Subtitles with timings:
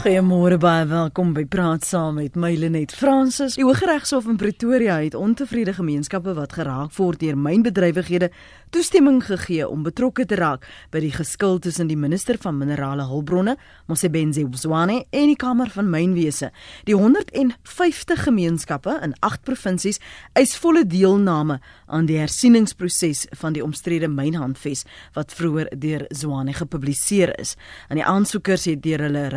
[0.00, 3.58] Goeiemôre baie welkom by Praat Saam met Mylenet Fransis.
[3.58, 8.30] Die Hooggeregshof in Pretoria het ontevrede gemeenskappe wat geraak word deur mynbedrywighede
[8.72, 13.58] toestemming gegee om betrokke te raak by die geskil tussen die minister van minerale hulpbronne,
[13.86, 16.50] Mosebenzi Zwane, en die Kamer van Mynwese.
[16.88, 20.00] Die 150 gemeenskappe in 8 provinsies
[20.32, 27.36] eis volle deelname aan die hersieningsproses van die omstrede mynhandves wat vroeër deur Zwane gepubliseer
[27.38, 27.54] is.
[27.88, 29.28] En die aansoekers het deur hulle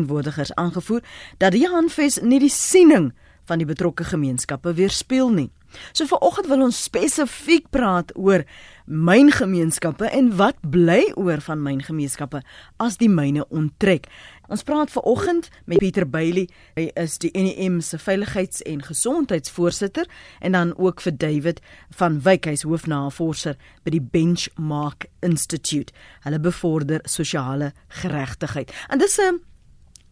[0.00, 1.02] regsverteenwoordigers aangevoer
[1.38, 3.12] dat die handves nie die siening
[3.44, 5.50] van die betrokke gemeenskappe weerspieël nie.
[5.92, 8.44] So vanoggend wil ons spesifiek praat oor
[8.86, 12.42] myngemeenskappe en wat bly oor van myngemeenskappe
[12.82, 14.08] as die myne onttrek.
[14.50, 16.48] Ons praat vanoggend met Pieter Bailey.
[16.74, 22.50] Hy is die NEM se veiligheids- en gesondheidsvoorsitter en dan ook vir David van Wyk,
[22.50, 23.54] hy's hoofnavorser
[23.84, 25.94] by die Benchmark Institute.
[26.26, 28.74] Hulle bevorder sosiale geregtigheid.
[28.88, 29.49] En dis 'n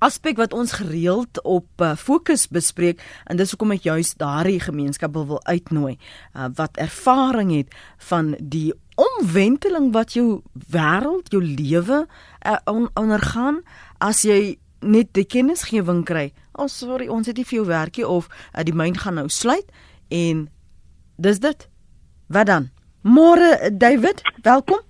[0.05, 5.25] aspek wat ons gereeld op uh, fokus bespreek en dis hoekom ek juis daardie gemeenskappe
[5.31, 7.75] wil uitnooi uh, wat ervaring het
[8.11, 10.41] van die omwenteling wat jou
[10.75, 13.63] wêreld, jou lewe uh, on, ondergaan
[14.03, 16.29] as jy net die kennisgewing kry.
[16.55, 19.67] Oh sorry, ons het nie vir jou werkie of uh, die myn gaan nou sluit
[20.15, 20.47] en
[21.19, 21.69] dis dit.
[22.29, 22.71] Wat dan?
[23.03, 24.83] Môre David, welkom.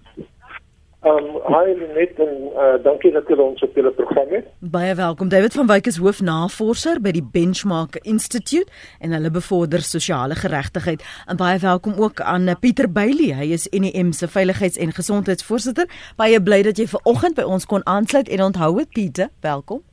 [1.06, 4.48] Um hi net en uh, dankie dat julle ons op julle program het.
[4.58, 5.28] Baie welkom.
[5.30, 8.66] David van Wyk is hoofnavorser by die Benchmark Institute
[8.98, 11.04] en hulle bevorder sosiale geregtigheid.
[11.30, 13.30] En baie welkom ook aan Pieter Bailey.
[13.30, 15.86] Hy is NEM se veiligheids- en gesondheidsvoorsitter.
[16.19, 19.30] Baie bly dat jy ver oggend by ons kon aansluit en onthou dit Pieter.
[19.41, 19.84] Welkom.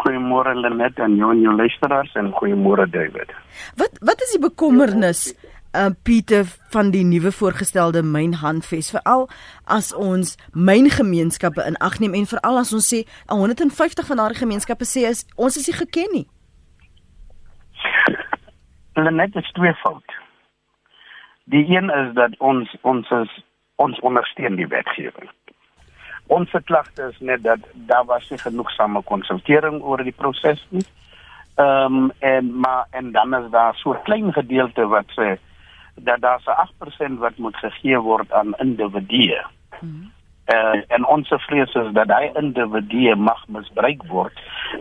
[0.00, 3.36] Goeiemôre Lenet en jou en jou luisteraars en goeiemôre David.
[3.76, 5.34] Wat wat is die bekommernis?
[5.36, 9.28] Ja, uh, Pieter van die nuwe voorgestelde mynhandves veral
[9.64, 14.88] as ons myngemeenskappe in ag neem en veral as ons sê 150 van daardie gemeenskappe
[14.88, 16.26] sê is ons is nie geken nie.
[18.96, 20.18] Hulle net is twee fout.
[21.52, 23.38] Die een is dat ons ons is
[23.82, 25.30] ons ondersteun die wetgewing.
[26.32, 30.84] Ons klagte is net dat daar was nie genoegsame konsultering oor die proses nie.
[31.60, 35.38] Ehm um, en maar en dan is daar so 'n klein gedeelte wat sê
[35.94, 36.50] dat daar se
[37.14, 39.44] 8% wat moet gegee word aan individue.
[39.78, 40.10] Hmm.
[40.46, 44.40] Uh, en ons vrees is dat daai individue mag misbruik word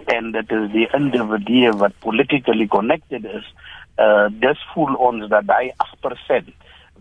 [0.10, 3.46] en dit is die individue wat politically connected is.
[4.02, 6.50] Uh dis voel ons dat daai 8%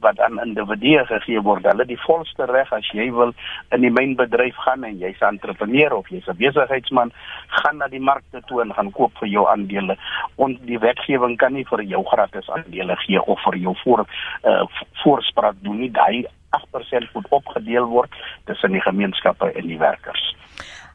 [0.00, 1.66] wat aan individue gegee word.
[1.68, 3.32] Hulle die volste reg as jy wil
[3.74, 7.12] in die mynbedryf gaan en jy's 'n entrepreneur of jy's 'n besigheidsman,
[7.48, 9.96] gaan na die markte toe en gaan koop vir jou aandele.
[10.36, 14.06] Ons die wetgewing kan nie vir jou gratis aandele gee of vir jou voor
[14.42, 14.62] uh
[15.02, 15.90] voorspraak doen nie.
[15.90, 18.14] Daai 8% moet opgedeel word
[18.44, 20.22] tussen die gemeenskappe en die werkers.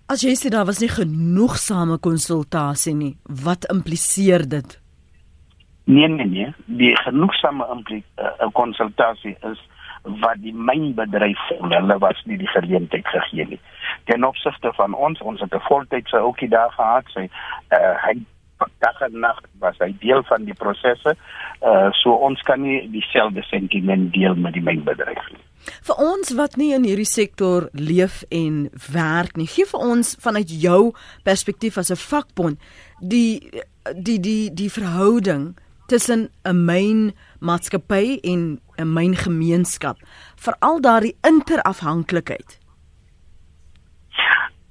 [0.07, 4.75] As jy sê daar was nie genoegsame konsultasie nie, wat impliseer dit?
[5.85, 9.62] Nee nee nee, die genoegsame uh, konsultasie is
[10.22, 11.74] wat die mynbedryf voel.
[11.74, 13.59] Hulle was nie die geleentheid gegee nie.
[14.09, 17.29] Ten opsigte van ons, ons het 'n voltydse ouetjie daar gehad, sy
[17.74, 18.13] uh, hy
[18.58, 21.16] dag en nag was hy deel van die prosesse.
[21.62, 25.44] Uh so ons kan nie dieselfde sentiment deel met die mynbedryf nie.
[25.88, 30.50] Vir ons wat nie in hierdie sektor leef en werk nie, gee vir ons vanuit
[30.62, 30.94] jou
[31.24, 32.60] perspektief as 'n vakbond
[33.00, 33.42] die
[33.94, 35.56] die die die verhouding
[35.88, 39.98] tussen 'n myn maatskappy en 'n myn gemeenskap
[40.36, 42.60] veral daardie interafhanklikheid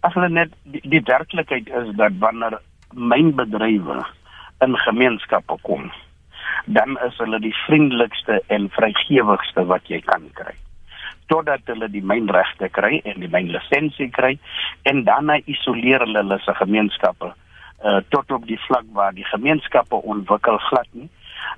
[0.04, 2.58] as hulle net die, die werklikheid is dat wanneer
[2.94, 4.02] mynbedrywe
[4.64, 5.90] in gemeenskappe kom
[6.66, 10.54] dan is hulle die vriendelikste en vrygewigste wat jy kan kry
[11.28, 14.36] totdat hulle die mynregte kry en die mynlisensie kry
[14.90, 17.32] en dan isoleer hulle hulle se gemeenskappe
[17.84, 21.08] uh, tot op die vlak waar die gemeenskappe ontwikkel glad nie.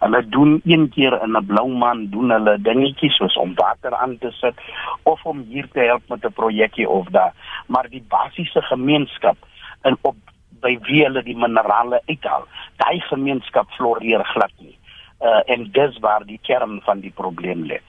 [0.00, 4.18] Hulle doen een keer in 'n blou maan doen hulle dingetjies soos om water aan
[4.18, 4.54] te sit
[5.02, 7.32] of om hier te help met 'n projekkie of da,
[7.66, 9.36] maar die basiese gemeenskap
[9.82, 10.16] in op
[10.60, 12.46] by wie hulle die minerale uithaal,
[12.82, 14.76] daai gemeenskap floreer glad nie.
[15.20, 17.80] Uh, en dis waar die kern van die probleem lê.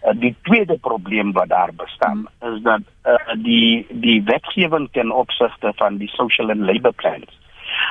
[0.00, 2.54] Uh, die tweede probleem wat daar bestaan hmm.
[2.54, 7.40] is dat uh, die die wetgewing ten opsigte van die social and labor plans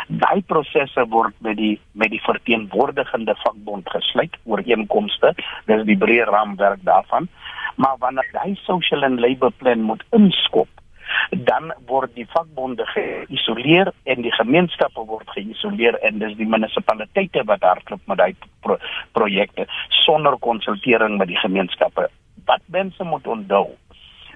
[0.09, 5.33] Daai prosesse word met die met die verteenwoordigende vakbond gesluit ooreenkomste.
[5.69, 7.29] Dis die breë raamwerk daarvan.
[7.75, 10.69] Maar wanneer daai social and labor plan moet inskop,
[11.29, 17.61] dan word die vakbonde geïsoleer en die gemeenskappe word geïsoleer en dis die munisipaliteite wat
[17.61, 18.77] hardloop met daai pro
[19.11, 19.65] projekte
[20.05, 22.09] sonder konsultering met die gemeenskappe.
[22.45, 23.67] Wat mense moet onthou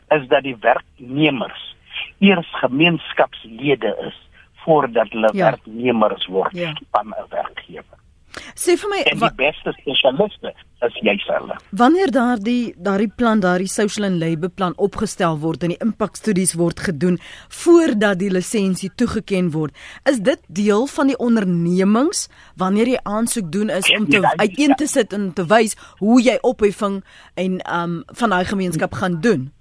[0.10, 1.76] is dat die werknemers
[2.20, 4.18] eers gemeenskapslede is
[4.66, 5.46] voordat hulle Ja.
[5.52, 6.74] werknemers word Ja.
[6.92, 7.98] van 'n werkgewer.
[8.56, 10.54] Sê vir my En die beste spesialiste
[10.84, 11.58] is jouself.
[11.72, 16.80] wanneer daardie daardie plan, daardie social and labour plan opgestel word en die impakstudies word
[16.80, 17.20] gedoen
[17.50, 19.74] voordat die lisensie toegeken word,
[20.10, 22.28] is dit deel van die ondernemings
[22.58, 26.22] wanneer jy aansoek doen is om te Ja, uiteen te sit en te wys hoe
[26.22, 27.04] jy opheffing
[27.36, 29.52] en um van daai gemeenskap gaan doen.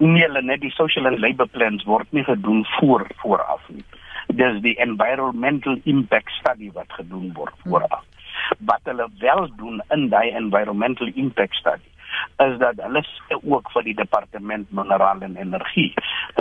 [0.00, 3.84] Nee, hulle net die social and labour plans word nie gedoen voor vooraf nie.
[4.38, 8.04] Dis die environmental impact study wat gedoen word vooraf.
[8.58, 11.90] Wat hulle wel doen in daai environmental impact study
[12.36, 13.04] is dat hulle
[13.42, 15.92] ook vir die departement minerale en energie.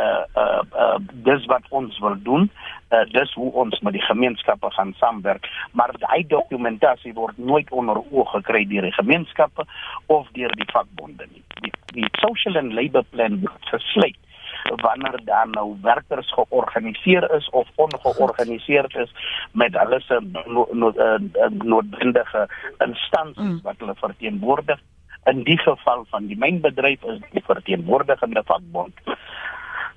[0.02, 0.98] Uh uh, uh
[1.28, 2.50] dis wat ons wil doen.
[2.90, 8.02] Uh dis hoe ons met die gemeenskappe gaan saamwerk, maar daai dokumentasie word nooit onder
[8.12, 9.66] oog gekry deur die gemeenskappe
[10.06, 11.44] of deur die vakbonde nie.
[11.62, 14.18] Die, die social and labour plan word gesluit
[14.64, 19.12] wanneer daar nou werkers georganiseer is of ongeorganiseerd is
[19.52, 22.48] met hulle se no, uh, noodwendige
[22.78, 24.80] instansies wat hulle verteenwoordig.
[25.24, 28.94] In die geval van die mynbedryf is die verteenwoordigende vakbond.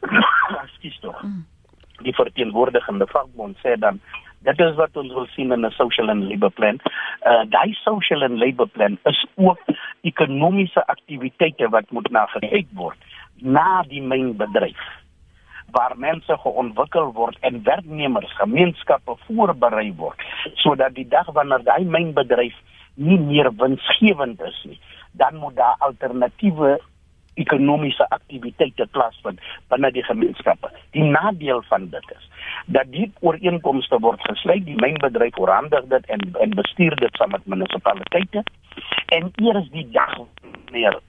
[0.63, 1.23] Ekskuus tog.
[2.03, 4.01] Die verteenwoordigende vakbond sê dan
[4.43, 6.81] dit is wat ons wil sien in 'n social and labour plan.
[7.27, 9.61] Uh daai social and labour plan is ook
[10.01, 12.99] ekonomiese aktiwiteite wat moet na gekyk word
[13.43, 14.83] na die mynbedryf
[15.73, 20.21] waar mense geontwikkel word en werknemers gemeenskappe voorberei word
[20.65, 22.57] sodat die dag wanneer daai mynbedryf
[22.95, 24.81] nie meer winsgewend is nie
[25.13, 26.79] dan moet daar alternatiewe
[27.35, 29.41] ekonomiese aktiwiteite plaasvind
[29.73, 30.71] binne die gemeenskappe.
[30.97, 32.29] Die nadeel van dit is
[32.67, 37.47] dat die ooreenkomste word gesluit, die mynbedryf oorhandig dit en en bestuur dit saam met
[37.47, 38.45] munisipaliteite
[39.17, 41.01] en eers die dag wanneer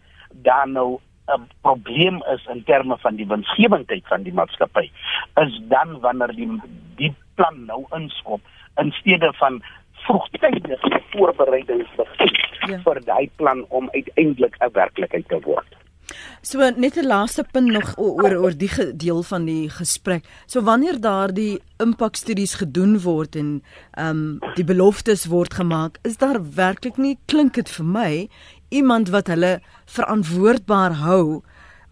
[0.47, 4.91] daar nou 'n probleem is in terme van die winsgewendheid van die maatskappy
[5.35, 6.61] is dan wanneer die
[6.95, 8.41] die plan nou inskop
[8.81, 12.79] in steede van vroegtydige voorbereidings begin Ja.
[12.79, 15.67] vir daai plan om uiteindelik 'n werklikheid te word.
[16.41, 20.23] So net 'n laaste punt nog oor oor die deel van die gesprek.
[20.45, 26.39] So wanneer daardie impakstudies gedoen word en ehm um, die beloftes word gemaak, is daar
[26.55, 28.29] werklik nie klink dit vir my
[28.73, 31.25] iemand wat hulle verantwoordbaar hou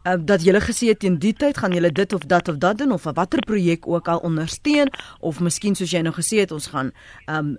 [0.04, 2.78] uh, dat julle gesê het teen die tyd gaan julle dit of dat of dat
[2.78, 4.90] doen of 'n watter projek ook al ondersteun
[5.20, 6.92] of miskien soos jy nou gesê het ons gaan
[7.26, 7.58] ehm um,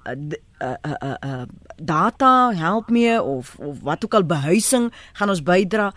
[0.63, 1.43] uh, uh, uh, uh,
[1.83, 5.93] data help mee of of wat ook al behuising gaan ons bydra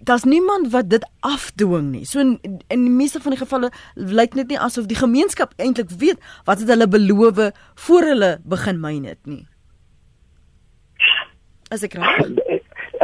[0.00, 2.04] daar's niemand wat dit afdwing nie.
[2.04, 2.38] So in,
[2.68, 6.60] in die meeste van die gevalle lyk dit nie asof die gemeenskap eintlik weet wat
[6.60, 7.40] het hulle beloof
[7.74, 9.46] voor hulle begin myn dit nie.
[11.70, 12.57] As ek reg.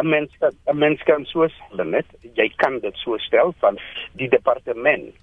[0.04, 2.06] 'n mens 'n mens kan so stel net
[2.40, 3.78] jy kan dit so stel van
[4.20, 5.14] die departement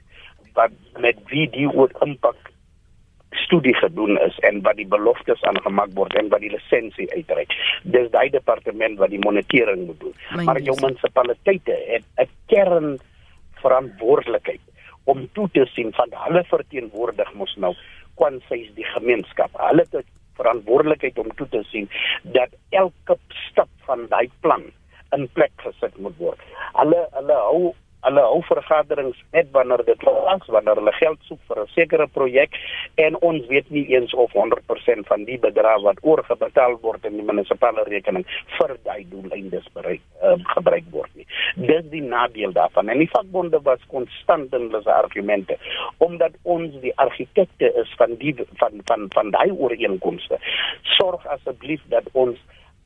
[0.53, 2.51] wat met wie die oor impak
[3.31, 7.53] studie gedoen is en wat die beloftes aangemaak word en wat die lisensie uitreik.
[7.83, 10.15] Dis daai departement wat die monitering moet doen.
[10.35, 12.99] Myn maar jou munisipaliteite het 'n kern
[13.63, 14.61] verantwoordelikheid
[15.03, 17.73] om toe te sien van hulle verteenwoordig mos nou
[18.15, 19.51] kwansys die gemeenskap.
[19.53, 20.07] Hulle het 'n
[20.41, 21.89] verantwoordelikheid om toe te sien
[22.37, 22.53] dat
[22.83, 23.17] elke
[23.47, 24.67] stap van daai plan
[25.15, 26.43] in plek gesit moet word.
[26.79, 27.73] Hulle hulle hou
[28.05, 32.57] hulle hou vergaderings net wanneer dit langs wanneer hulle geld soek vir 'n sekere projek
[33.05, 37.27] en ons weet nie eens of 100% van die bedrag wat oorgebetaal word in die
[37.29, 38.25] munisipale rekening
[38.57, 41.27] vir daai doeleindes bereik uh, gebruik word nie.
[41.55, 45.57] Dis die nadeel daarvan en die vakbonde was konstant in hulle argumente
[45.97, 50.39] omdat ons die argitekte is van die van van van daai ooreenkomste.
[50.97, 52.37] Sorg asseblief dat ons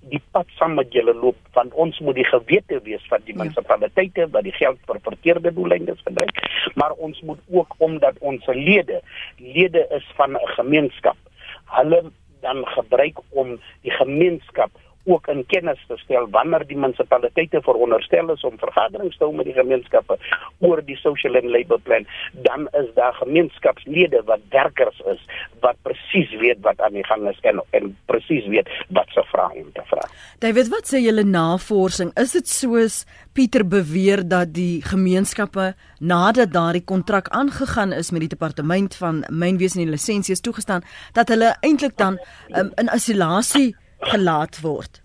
[0.10, 3.44] die pad saam met julle loop want ons moet die gewete wees van die Ja.
[3.44, 6.36] munisipaliteite wat die geld vir verkeerde doeleindes gebruik
[6.76, 9.02] maar ons moet ook omdat ons lede
[9.38, 11.18] lede is van 'n gemeenskap
[11.66, 12.04] hulle
[12.42, 14.72] dan gebruik om die gemeenskap
[15.06, 19.50] ook in kennis te stel wanneer die munisipaliteite veronderstel is om vergaderings te hou met
[19.50, 20.18] die gemeenskappe
[20.60, 22.08] oor die social and labour plan
[22.48, 25.22] dan is daar gemeenskapslede wat werkers is
[25.66, 29.62] wat presies weet wat aan die gang is en en presies weet wat se vrae
[29.62, 30.04] om te vra.
[30.44, 32.12] David, wat sê julle navorsing?
[32.20, 33.04] Is dit soos
[33.36, 39.80] Pieter beweer dat die gemeenskappe nadat daardie kontrak aangegaan is met die departement van mynwese
[39.80, 40.86] en die lisensie is toegestaan
[41.18, 42.20] dat hulle eintlik dan
[42.56, 45.02] um, in isolasie gelaat word?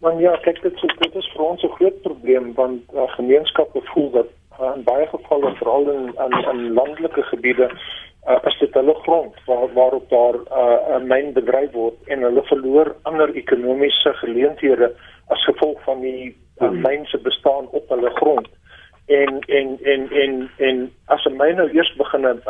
[0.00, 3.80] Want ja, kyk dit is dit is vir ons 'n groot probleem want uh, gemeenskappe
[3.94, 7.70] voel dat uh, in baie gevalle veral in in, in landelike gebiede
[8.28, 12.22] uh, is dit hulle grond waar waarop daar 'n uh, 'n myn bedryf word en
[12.22, 14.92] hulle verloor ander ekonomiese geleenthede
[15.28, 18.48] as gevolg van die uh, myn se bestaan op hulle grond
[19.06, 22.42] en en en en en as 'n myn nou eers begin 'n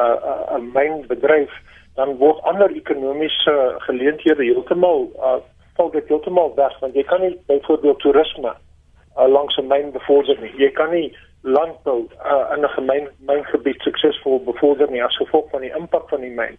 [0.56, 1.52] 'n mynbedryf
[1.94, 5.40] dan word ander ekonomiese geleenthede heeltemal uh,
[5.76, 10.38] val dit heeltemal weg want jy kan nie byvoorbeeld toerisme uh, langs 'n myn bevorder
[10.40, 10.52] nie.
[10.56, 15.60] Jy kan nie landbou uh, in 'n gemeen myngebied suksesvol bevorder nie as gevolg van
[15.60, 16.56] die impak van die myn.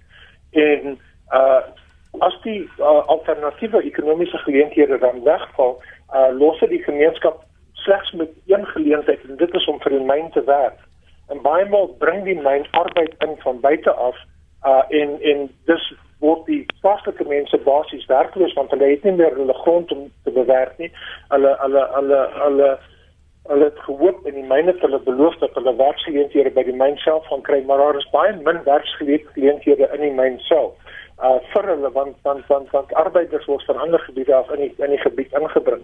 [0.52, 1.00] En
[1.34, 1.62] uh
[2.20, 5.82] as die uh, alternatiewe ekonomiese geleenthede dan wegval,
[6.14, 10.06] uh los dit die gemeenskap slegs met een geleentheid en dit is om vir die
[10.06, 10.78] myn te werk.
[11.30, 14.18] En baie maal bring die myn arbeid in van buite af
[14.66, 15.94] uh en en dis
[16.24, 20.32] word die plaaslike mense basies werkloos want hulle het nie meer hulle grond om te
[20.32, 20.92] bewerk nie.
[21.34, 22.70] Hulle hulle hulle hulle
[23.52, 26.96] hulle het gehoop en die myne het hulle beloof dat hulle werksgeleenthede by die myn
[27.04, 30.96] self gaan kry, maar daar is baie min werksgeleenthede in die myn self.
[31.20, 34.72] Uh vir hulle want want want, want arbeiders word van ander gebiede af in die
[34.80, 35.84] in die gebied ingebring.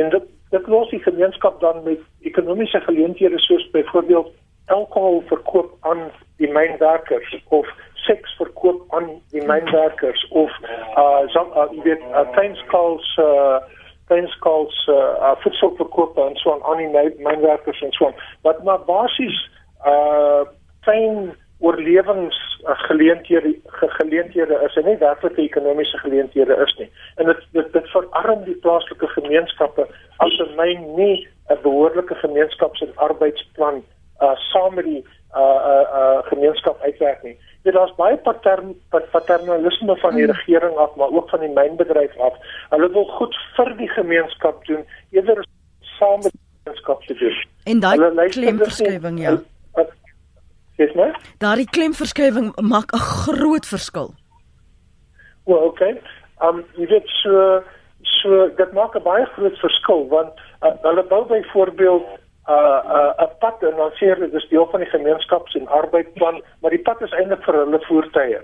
[0.00, 2.00] En dit dit los die gemeenskap dan met
[2.30, 4.32] ekonomiese geleenthede soos byvoorbeeld
[4.66, 6.08] alkohol verkoop aan
[6.40, 7.68] die mynwerkers of
[8.06, 10.50] seks verkoop aan die mynwerkers of
[10.96, 13.58] uh so uh, jy weet uh, kleinskaals uh
[14.08, 16.92] kleinskaals uh voedselverkoop en so aan aan die
[17.28, 19.38] mynwerkers en so aan wat maar basies
[19.86, 20.42] uh
[20.84, 26.90] klein oorlewingsgeleenthede geleenthede is en nie werklike ekonomiese geleenthede is nie.
[27.16, 32.80] En dit dit dit verarm die plaaslike gemeenskappe as 'n myn nie 'n behoorlike gemeenskaps-
[32.80, 33.84] en arbeidsplan
[34.20, 35.04] uh saam met die
[35.36, 37.38] uh uh, uh gemeenskap uitwerk nie.
[37.64, 40.34] Dit daar's baie patern paternalisme van die hmm.
[40.36, 42.36] regering af, maar ook van die mynbedryf af.
[42.70, 45.44] Hulle wil goed vir die gemeenskap doen eerder
[45.96, 47.38] saam met die gemeenskap te doen.
[47.64, 49.38] En daai klemverskywing ja.
[50.76, 51.20] Dis maar.
[51.38, 54.14] Daardie klemverskywing maak 'n groot verskil.
[55.44, 56.00] Well, okay.
[56.40, 57.62] Um jy weet so
[58.02, 62.06] so dit maak 'n baie groot verskil want uh, hulle bou byvoorbeeld
[62.48, 62.80] uh
[63.20, 66.70] 'n uh, pad en dan sê hulle dis deel van die gemeenskaps- en arbeidsplan, maar
[66.70, 68.40] die pad is eintlik vir hulle voertuie.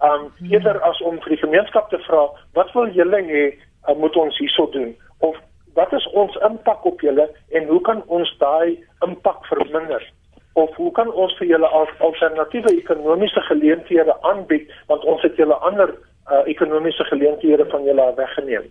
[0.00, 3.44] Um eerder as om vir die gemeenskap te vra, wat wil julle hê
[3.88, 5.36] uh, moet ons hierso doen of
[5.74, 10.12] wat is ons impak op julle en hoe kan ons daai impak verminder?
[10.52, 11.66] Of hoe kan ons vir julle
[11.98, 15.90] alternatiewe ekonomiese geleenthede aanbied want ons het julle ander
[16.30, 18.70] uh, ekonomiese geleenthede van julle weggeneem?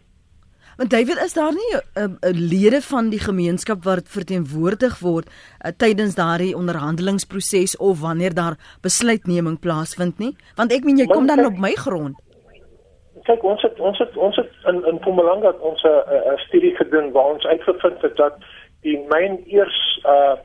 [0.78, 5.28] Want David, is daar nie 'n uh, uh, lede van die gemeenskap wat verteenwoordig word
[5.30, 10.36] uh, tydens daardie onderhandelingsproses of wanneer daar besluitneming plaasvind nie?
[10.56, 12.16] Want ek meen jy kom dan op my grond.
[13.24, 16.76] Kyk, ons het ons het ons het in in Mpumalanga ons 'n uh, uh, studie
[16.76, 18.36] gedoen waar ons uitgevind het dat
[18.82, 20.36] die myn eers uh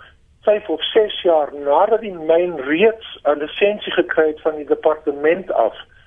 [0.42, 5.52] 5 of 6 jaar nadat die myn reeds 'n lisensie gekry het van die departement
[5.52, 5.97] af uh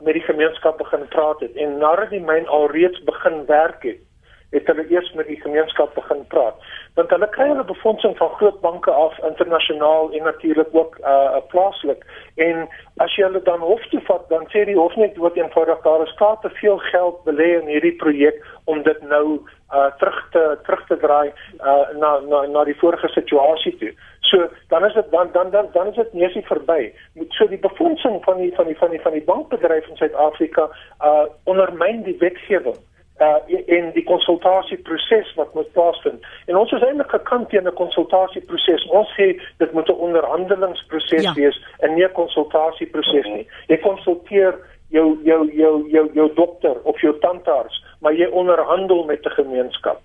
[0.00, 1.54] met die gemeenskap begin praat het.
[1.56, 4.02] En nadat die myn alreeds begin werk het
[4.50, 6.54] het hulle eers met die gemeenskap begin praat.
[6.94, 12.04] Want hulle kry hulle befondsing van groot banke af internasionaal en natuurlik ook uh plaaslik.
[12.34, 12.68] En
[13.02, 16.06] as jy hulle dan hof toe vat dan sê die hof net wat eenvoudig daar
[16.06, 19.26] is skaap te veel geld belê in hierdie projek om dit nou
[19.74, 23.92] uh terug te terug te draai uh na na na die vorige situasie toe
[24.26, 26.92] So dan is dit dan dan dan dan is dit neusie verby.
[27.12, 30.68] Met so die befondsing van die van die van die van die bankbedryf in Suid-Afrika
[31.00, 32.78] uh ondermyn die wetgewing
[33.20, 36.26] uh in die konsultasieproses wat moet plaasvind.
[36.46, 38.88] En ons is eintlik gekant teen 'n konsultasieproses.
[38.90, 39.28] Ons sê
[39.58, 41.32] dit moet 'n onderhandelingsproses ja.
[41.32, 43.46] wees en nie 'n konsultasieproses nie.
[43.66, 49.24] Jy konsulteer jou jou jou jou jou dokter of jou tandarts, maar jy onderhandel met
[49.26, 50.00] 'n gemeenskap.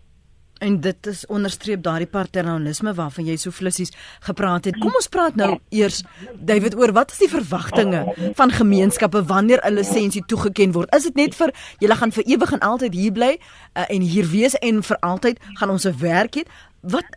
[0.62, 3.90] En dit is onderstreep daardie paternalisme waarvan jy so flissies
[4.28, 4.76] gepraat het.
[4.78, 6.04] Kom ons praat nou eers
[6.38, 8.04] David oor wat is die verwagtinge
[8.38, 10.94] van gemeenskappe wanneer 'n lisensie toegeken word?
[10.96, 11.50] Is dit net vir
[11.80, 15.40] julle gaan vir ewig en altyd hier bly uh, en hier wees en vir altyd
[15.58, 16.44] gaan ons 'n werk hê?
[16.82, 17.10] Wat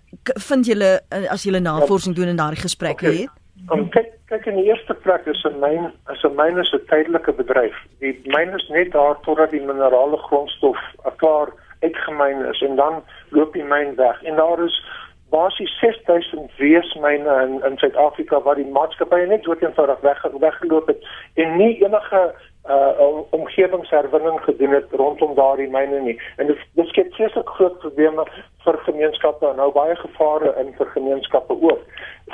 [0.49, 3.21] vind julle uh, as julle navorsing doen en daardie gesprekke okay.
[3.21, 3.31] het?
[3.69, 6.81] Om kyk kyk in die eerste plek is 'n myn is 'n myn is 'n
[6.89, 7.77] tydelike bedryf.
[8.01, 10.81] Die myn is net daar totdat die minerale grondstof
[11.17, 11.53] klaar
[11.87, 13.03] uitgemyn is en dan
[13.37, 14.23] loop die myn weg.
[14.23, 14.77] En daar is
[15.35, 21.07] basies 6000 weesmyne in in Suid-Afrika waar die maatskappye net dood eenvoudig weg weggeloop het
[21.35, 22.23] en nie enige
[22.75, 26.15] uh omgewingsherwinning gedoen het rondom daardie myne nie.
[26.37, 28.25] En dit dit skep vreeslik groot probleme
[28.65, 31.83] vir gemeenskappe en nou baie gevare in vir gemeenskappe ook.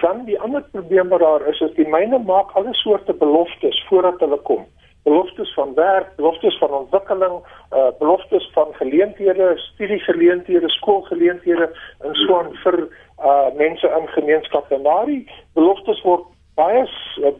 [0.02, 4.22] Dan die ander probleem wat daar is is die myne maak alle soorte beloftes voordat
[4.26, 4.68] hulle kom
[5.02, 7.40] beloftes van werk, beloftes van ontwikkeling,
[7.72, 12.88] uh beloftes van geleenthede, studiegeleenthede, skoolgeleenthede en so aan vir
[13.18, 14.74] uh mense in gemeenskappe.
[14.74, 16.84] En daardie beloftes word baie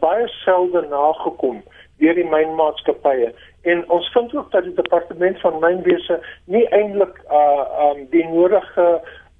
[0.00, 1.62] baie selde nagekom
[2.00, 3.32] deur die mynmaatskappye.
[3.62, 8.86] En ons vind ook dat die departement van mynwese nie eintlik uh um die nodige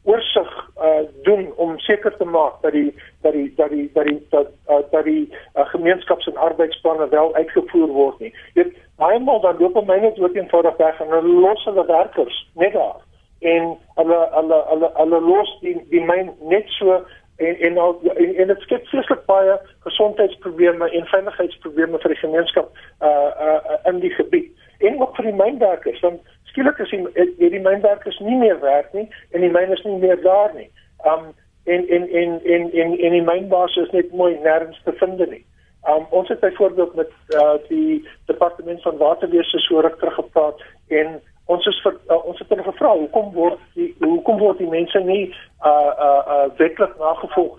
[0.02, 4.26] oorsig uh doen om seker te maak dat die dat die dat die dat die
[4.30, 8.34] dat uh, dat die uh, gemeenskaps- en arbeidsplanne wel uitgevoer word nie.
[8.54, 11.86] Jy weet, baie maal dan loop my net ook eenvoudig weg en hulle los hulle
[11.86, 13.00] werkers net daar.
[13.40, 17.02] En hulle hulle hulle hulle los die die myn net so
[17.40, 22.82] en en al en, en dit skep vreeslik baie gesondheidsprobleme en veiligheidsprobleme vir die gemeenskap
[23.00, 24.50] uh uh in die gebied
[24.88, 28.92] en ook vir die mynwerkers want skielik is die het die mynwerkers nie meer werk
[28.96, 30.68] nie en die myn is nie meer daar nie.
[31.06, 31.30] Um
[31.64, 35.44] en en en en en en die mynbaas is net mooi nêrens te vind nie.
[35.88, 41.20] Um ons het byvoorbeeld met uh die departement van waterwese so ruk terug gepraat en
[41.46, 45.00] ons is vir uh, ons het hulle gevra hoekom word die hoekom word die mense
[45.06, 45.24] nie
[45.66, 47.58] uh uh, uh wetlik nagevolg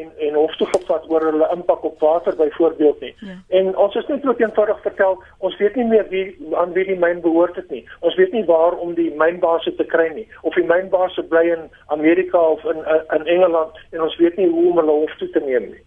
[0.00, 3.14] en en, hof toe gevat oor hulle impak op water byvoorbeeld nie.
[3.18, 3.36] Ja.
[3.60, 6.24] En ons is net ook eenvoudig vertel ons weet nie meer wie
[6.62, 7.84] aan wie die myn behoort het nie.
[8.00, 11.70] Ons weet nie waar om die mynbase te kry nie of die mynbase bly in
[11.86, 12.84] Amerika of in
[13.18, 15.82] in Engeland en ons weet nie hoe om hulle hof toe te neem nie.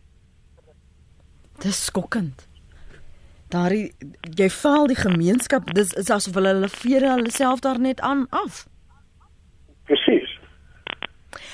[1.64, 2.48] Dis skokkend
[3.54, 3.92] daardie
[4.40, 8.26] jy val die gemeenskap dis is asof hulle hulle vere hulle self daar net aan
[8.44, 8.64] af.
[9.90, 10.33] Presies.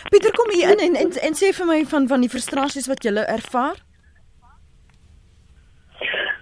[0.10, 3.03] Pieter kom hier in en, en en sê vir my van van die frustrasies wat
[3.03, 3.77] jy ervaar.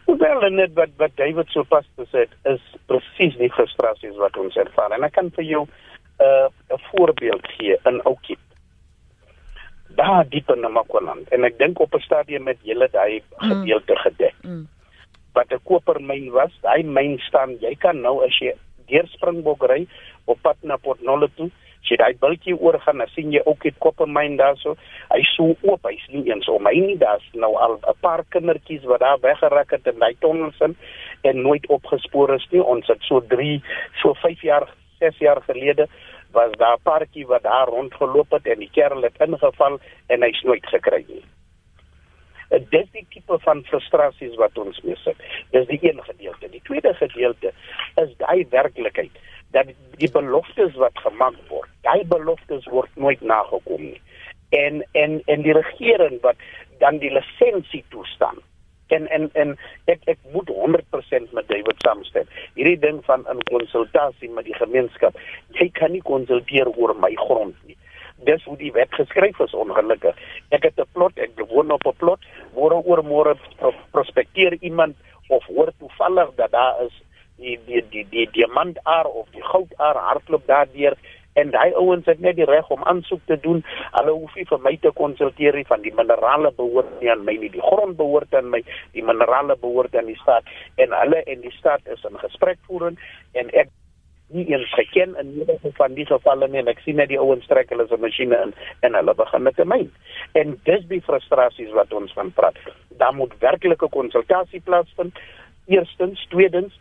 [0.08, 4.56] Wel, net wat wat David so pas gesê het is presies die frustrasies wat ons
[4.56, 8.40] ervaar en ek kan vir jou 'n uh, voorbeeld gee in Oukiep.
[10.00, 13.50] Daar diep in Namakwaland en ek dink op 'n stadium met julle daai mm.
[13.50, 14.36] gedeelte gedek.
[14.42, 14.68] Mm
[15.38, 16.54] wat 'n kopermyn was.
[16.62, 18.54] Daai myn staan, jy kan nou as jy
[18.90, 19.88] deur Springbok ry
[20.26, 21.52] op pad na Port Nolloth,
[21.88, 24.76] as jy daai bultjie oorgaan, dan sien jy ook die kopermyn daarso.
[25.10, 28.84] Hy sou oop, hy's nie eens om my nie, daar's nou al 'n paar kindertjies
[28.84, 30.76] wat daar weggerak het in daai tonnels in
[31.24, 32.62] en nooit opgespoor is nie.
[32.62, 33.64] Ons het so 3,
[34.02, 34.68] so 5 jaar,
[35.00, 35.88] 6 jaar gelede
[36.34, 40.42] was daar 'n paartjie wat daar rondgeloop het en die kerel het ingeval en hy's
[40.44, 41.24] nooit gekry nie.
[42.50, 45.16] Dit is die tipe van frustrasies wat ons mee sit.
[45.52, 46.50] Dis die een gedeelte.
[46.50, 47.52] Die tweede gedeelte
[47.96, 49.12] is daai werklikheid
[49.56, 54.02] dat die beloftes wat gemaak word, daai beloftes word nooit nagekom nie.
[54.50, 56.36] En en en die regering wat
[56.80, 58.40] dan die lisensie toestaan.
[58.88, 62.30] En en en ek ek moet 100% met David saamstem.
[62.56, 65.20] Hierdie ding van 'n konsultasie met die gemeenskap,
[65.60, 67.78] jy kan nie konsulteer oor my grond nie
[68.26, 70.16] dis hoe die wet geskryf is ongelukkig.
[70.50, 72.20] Ek het 'n plot, ek woon op 'n plot,
[72.56, 73.38] môre oor môre
[73.92, 74.96] prospekteer iemand
[75.28, 77.04] of hoor toevallig dat daar is
[77.38, 80.98] die die die die diamantaar of die goudaar hardloop daardeur
[81.38, 83.64] en daai ouens het net die reg om aansoek te doen.
[83.94, 87.36] Hulle hoef nie vir my te konsulteer nie van die minerale behoort nie aan my
[87.38, 87.52] nie.
[87.54, 88.64] Die grond behoort aan my,
[88.98, 90.50] die minerale behoort aan die staat
[90.82, 92.98] en hulle en die staat is in gesprek voerend
[93.38, 93.70] en ek
[94.34, 97.46] nie eens geken in enige van die gevalle nie en ek sien net die ouens
[97.48, 98.54] trek hulle se masjiene in
[98.88, 99.92] en hulle begin met 'n myn.
[100.34, 102.58] En dis die frustrasies wat ons van praat.
[102.98, 105.20] Daar moet werklike konsultasie plaasvind.
[105.68, 106.74] Eerstens, tweedens,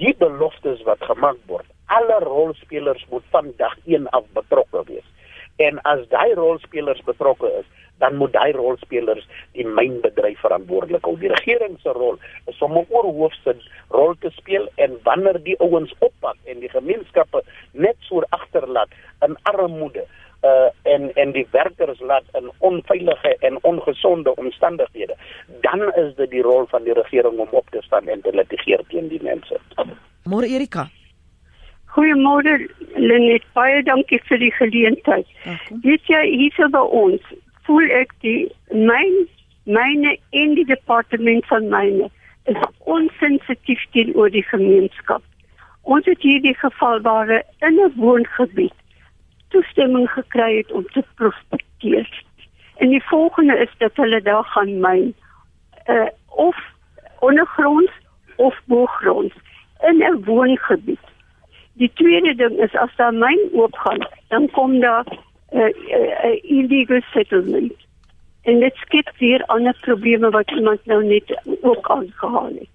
[0.00, 1.66] die beloftes wat gemaak word.
[1.86, 5.08] Alle rolspelers moet van dag 1 af betrokke wees.
[5.56, 7.68] En as daai rolspelers betrokke is,
[8.02, 11.14] dan moet daai rolspelers die mynbedryf verantwoordelik hou.
[11.20, 12.18] Die regering se rol
[12.50, 13.54] is om 'n oorhoofse
[13.90, 19.36] rol te speel en wanneer die ouens oppad en die gemeenskappe net so agterlaat in
[19.42, 20.06] armoede
[20.42, 25.16] uh en en die werkers laat in onveilige en ongesonde omstandighede
[25.60, 28.82] dan is dit die rol van die regering om op te staan en te litigeer
[28.88, 29.60] teen die mense.
[30.24, 30.88] Môre Erika.
[31.92, 35.26] Goeiemôre Lenet, baie dankie vir die geleentheid.
[35.84, 37.32] Dit jy hier by ons
[37.66, 39.26] voel ek die myn
[39.64, 42.08] myne in die departement van myne
[42.50, 45.22] is onsensitief teenoor die gemeenskap.
[45.82, 48.74] Ons het hierdie geval waar in 'n woongebied
[49.52, 52.08] toestemming gekry het om te prospekteer.
[52.76, 55.14] En die volgende is dat hulle daar gaan myn
[55.86, 56.56] uh of
[57.20, 57.92] ondergronds
[58.36, 59.34] of boogronds
[59.88, 61.06] in 'n woongebied.
[61.72, 66.50] Die tweede ding is as daar myn oopgaan, dan kom daar 'n uh, uh, uh,
[66.58, 67.72] illegal settlement.
[68.42, 72.68] En dit skep weer ander probleme wat iemand nou net ook aangehaal het.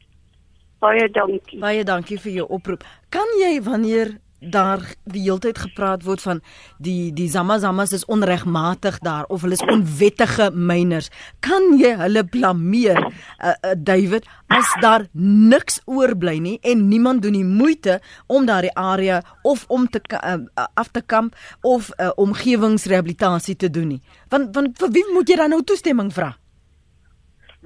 [0.80, 1.60] Baie dankie.
[1.60, 2.84] Baie dankie vir jou oproep.
[3.10, 6.42] Kan jy wanneer daar die hele tyd gepraat word van
[6.84, 11.10] die die Zamazamas is onregmatig daar of hulle is onwettige myners.
[11.40, 17.38] Kan jy hulle blameer, uh, uh, David, as daar niks oorbly nie en niemand doen
[17.40, 20.38] die moeite om daardie area of om te uh,
[20.74, 24.02] af te kamp of uh, omgewingsrehabilitasie te doen nie.
[24.30, 26.36] Want want vir wie moet jy dan nou toestemming vra?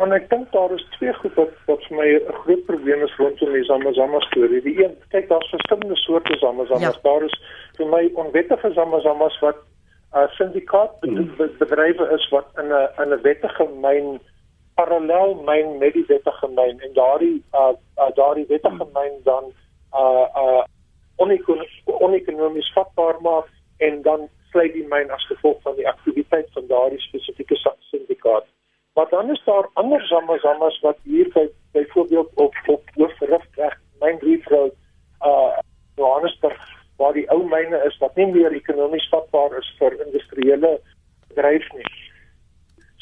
[0.02, 3.18] Maar ek dink daar is twee goed wat wat vir my 'n groot probleem is
[3.18, 4.62] rondom die Zamazama storie.
[4.62, 6.96] Die een, kyk daar's verskillende soorte Zamazamas.
[6.96, 7.02] Ja.
[7.10, 7.36] Daar is
[7.78, 9.60] vir my onwettige Zamazamas wat
[10.16, 11.00] uh, syndikaat
[11.60, 14.20] bedrywe is wat in 'n in 'n wettige myn
[14.76, 19.54] parallel myn met die wettige myn en daardie uh, uh, daardie wettige myn dan
[19.94, 20.64] uh uh
[21.86, 27.00] onekonomies vatbaar maak en dan sluit die myn as gevolg van die aktiwiteit van daardie
[27.00, 28.46] spesifieke syndikaat.
[28.93, 34.17] Maar dan is daar ander samazammas wat hier by byvoorbeeld op op hoofrug reg myn
[34.19, 34.73] reefroad
[35.25, 35.58] uh
[35.95, 40.71] Johannesburg waar die ou myne is wat nie meer ekonomies vatbaar is vir industriële
[41.27, 41.86] bedryf nie.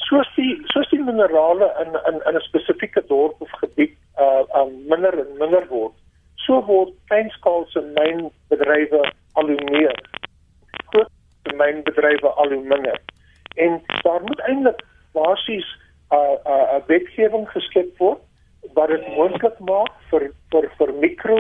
[0.08, 4.76] Soos die soos die minerale in in in 'n spesifieke dorp of gebied uh um,
[4.94, 5.96] minder en minder word,
[6.36, 9.02] so word kleinskaalse mynbedrywe
[9.34, 9.98] al hoe meer.
[10.92, 11.12] Groot
[11.64, 13.02] mynbedrywe al hoe minder.
[13.56, 15.68] En daar moet eintlik basies
[16.12, 18.22] 'n uh, 'n uh, 'n wetgewing geskep word
[18.74, 21.38] wat dit moontlik maak vir vir vir mikro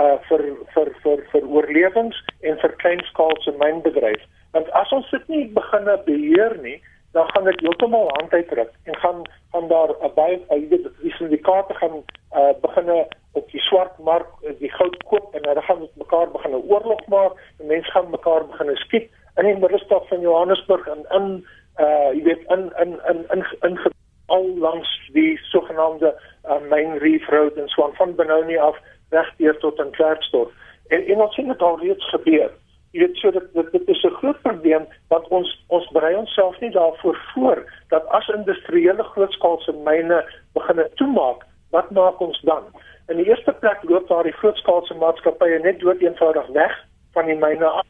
[0.00, 0.42] uh vir
[0.74, 4.22] vir vir vir oorlewings en vir kleinskaalse mynbedryf.
[4.52, 6.80] Want as ons dit nie begin beheer nie,
[7.16, 11.14] dan gaan dit heeltemal hand uitdruk en gaan gaan daar 'n baie jy weet die
[11.18, 11.96] syndikaate gaan
[12.40, 12.88] uh begin
[13.32, 17.06] op die swart mark die goud koop en hulle gaan met mekaar begin 'n oorlog
[17.06, 21.46] maak en mense gaan mekaar begin skiet in die middestad van Johannesburg en in
[21.78, 23.94] uh jy weet in in in in, in, in
[24.26, 28.78] al langs die sogenaamde uh, Main Reef Road en Swan van Benoni af
[29.10, 30.52] regdeur tot in Klerksdorp.
[30.88, 32.50] En en ons sien dit al reeds gebeur.
[32.90, 36.60] Jy weet so dat dit, dit is 'n groot probleem dat ons ons berei onsself
[36.60, 42.62] nie daarvoor voor dat as industriële grootskaalse myne begin toemaak, wat maak ons dan?
[43.08, 47.66] In die eerste plek loop daardie grootskaalse maatskappye net dood eenvoudig weg van die myne
[47.66, 47.86] af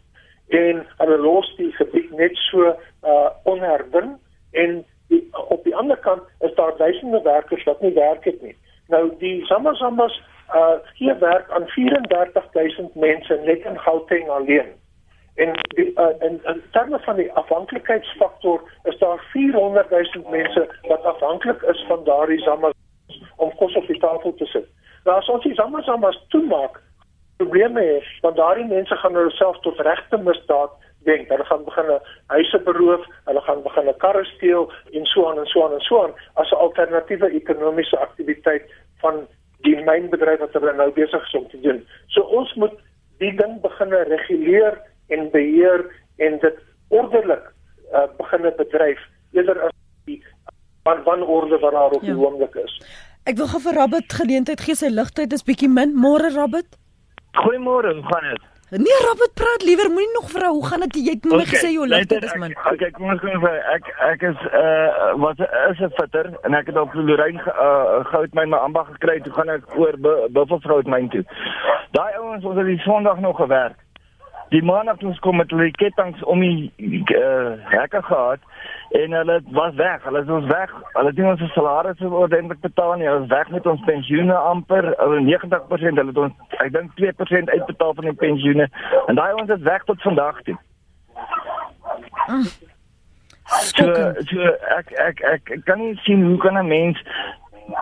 [0.49, 4.17] en hulle los die gebied net so uh onherwin
[4.53, 8.57] en die, op die ander kant is daar duisende werkers wat nie werk het nie.
[8.89, 10.23] Nou die Samasamas
[10.55, 14.73] uh gee werk aan 34000 mense net in Gauteng alleen.
[15.35, 21.03] En die, uh, in in terme van die afhanklikheidsfaktor is daar 400 000 mense wat
[21.03, 22.75] afhanklik is van daardie Samasamas
[23.37, 24.67] om kos op die tafel te sit.
[25.05, 26.81] Nou as ons die Samasamas toemaak,
[27.37, 30.75] probleme is want daardie mense gaan hulle self tot regte misdaad
[31.07, 31.29] dink.
[31.31, 31.93] Hulle gaan begin
[32.35, 36.03] huise beroof, hulle gaan begin karre steel en so aan en so aan en so
[36.03, 38.65] aan as 'n alternatiewe ekonomiese aktiwiteit
[39.03, 39.27] van
[39.67, 41.87] die mynbedryf wat hulle nou besig is om te doen.
[42.07, 42.77] So ons moet
[43.19, 46.57] die ding begin reguleer en beheer en dit
[46.89, 47.53] ordelik
[47.93, 49.01] uh, begin bedryf
[49.33, 49.73] eerder as
[50.05, 50.23] die
[50.87, 52.17] van wanorde wat daar op die ja.
[52.17, 52.75] oomblik is.
[53.27, 55.97] Ek wil gou vir Rabbit geleentheid gee sy ligtheid is bietjie min.
[55.99, 56.79] Môre Rabbit.
[57.43, 58.43] Goeiemôre, hoe gaan dit?
[58.71, 60.95] Nee, Robert praat liewer moenie nog vra hoe gaan dit?
[60.95, 62.55] Jy het my okay, gesê jou ligte is min.
[62.73, 66.67] Okay, kom ons gaan vir ek ek is uh wat is 'n fitter en ek
[66.73, 69.21] het op Lorraine uh goud my my ambag gekry.
[69.23, 69.95] Toe gaan ek oor
[70.35, 71.23] Buffelvrouw het myn toe.
[71.95, 73.86] Daai ouens ons het die Sondag nog gewerk.
[74.49, 76.71] Die maandag toe ons kom met hulle kettinge om die
[77.19, 78.41] uh hekke gehad
[79.01, 80.05] en hulle was weg.
[80.05, 80.75] Hulle is ons weg.
[80.93, 83.09] Hulle het nie ons salarisse ordentlik betaal nie.
[83.09, 84.93] Hulle is weg met ons pensioene amper.
[85.01, 88.69] Hulle 90% hulle het ons ek dink 2% uitbetaal van die pensioene.
[89.07, 90.57] En daai ons is weg tot vandag toe.
[93.75, 93.91] So,
[94.31, 97.03] so ek, ek ek ek kan nie sien hoe kan 'n mens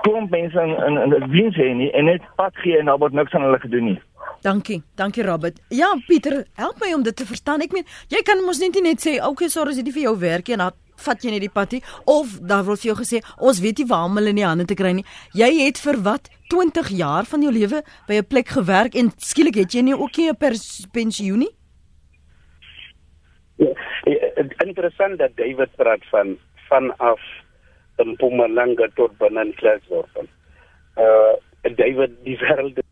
[0.03, 2.98] kom mense in in in die diens hê nie en net pad gee en daar
[2.98, 4.00] word niks aan hulle gedoen nie.
[4.44, 4.83] Dankie.
[4.94, 5.61] Dankie Robert.
[5.72, 7.62] Ja, Pieter, help my om dit te verstaan.
[7.64, 10.02] Ek meen, jy kan mos net nie net sê, "Oké, okay, sorry, as dit vir
[10.02, 13.20] jou werk en dan vat jy net die patty of daar word vir jou gesê
[13.40, 15.04] ons weet nie waar om hulle in die hande te kry nie.
[15.35, 19.57] Jy het vir wat 20 jaar van jou lewe by 'n plek gewerk en skielik
[19.57, 20.37] het jy nie ook nie 'n
[20.92, 21.54] pensioen nie?
[23.57, 23.70] Ja,
[24.64, 27.20] interessant dat David praat van vanaf
[27.98, 30.26] Mpumalanga tot Benantlasdorp.
[30.96, 31.35] Uh
[31.76, 32.84] David die wêreld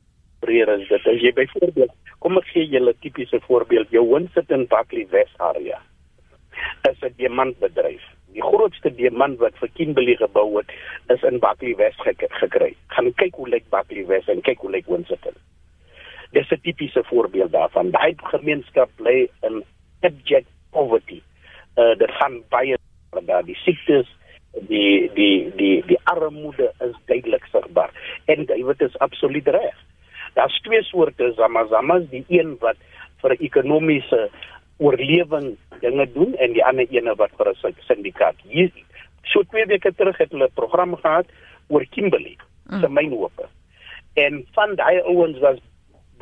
[0.42, 1.06] breër is dit.
[1.12, 3.90] As jy byvoorbeeld, kom ek gee julle 'n tipiese voorbeeld.
[3.90, 5.78] Jou woon sit in Buckley West area
[6.90, 8.02] is 'n diamantbedryf.
[8.32, 10.70] Die grootste diamant wat vir Kimberley gebou word,
[11.08, 12.74] is in Buckley West gek gekry.
[12.88, 15.36] Gaan kyk hoe lyk Buckley West en kyk hoe lyk Winston.
[16.32, 17.90] Dis 'n tipiese voorbeeld daarvan.
[17.90, 19.64] Daai gemeenskap bly in
[20.00, 21.22] abject poverty.
[21.76, 22.76] Uh dit gaan baie
[23.26, 24.08] daar die siektes
[24.68, 27.90] die die die die armoede is duidelik sigbaar
[28.24, 29.76] en dit is absoluut reg.
[30.34, 32.76] Daar's twee soorte zamazamas, die een wat
[33.22, 34.28] vir ekonomiese
[34.82, 38.36] oorlewing dinge doen en die ander ene wat vir 'n syndikaat.
[38.48, 38.70] Hier
[39.22, 41.26] so twee weke terug het hulle 'n program gehad
[41.68, 42.36] oor Kimberley
[42.70, 42.80] mm.
[42.80, 43.46] se mynhope.
[44.14, 45.58] En van daai ouens was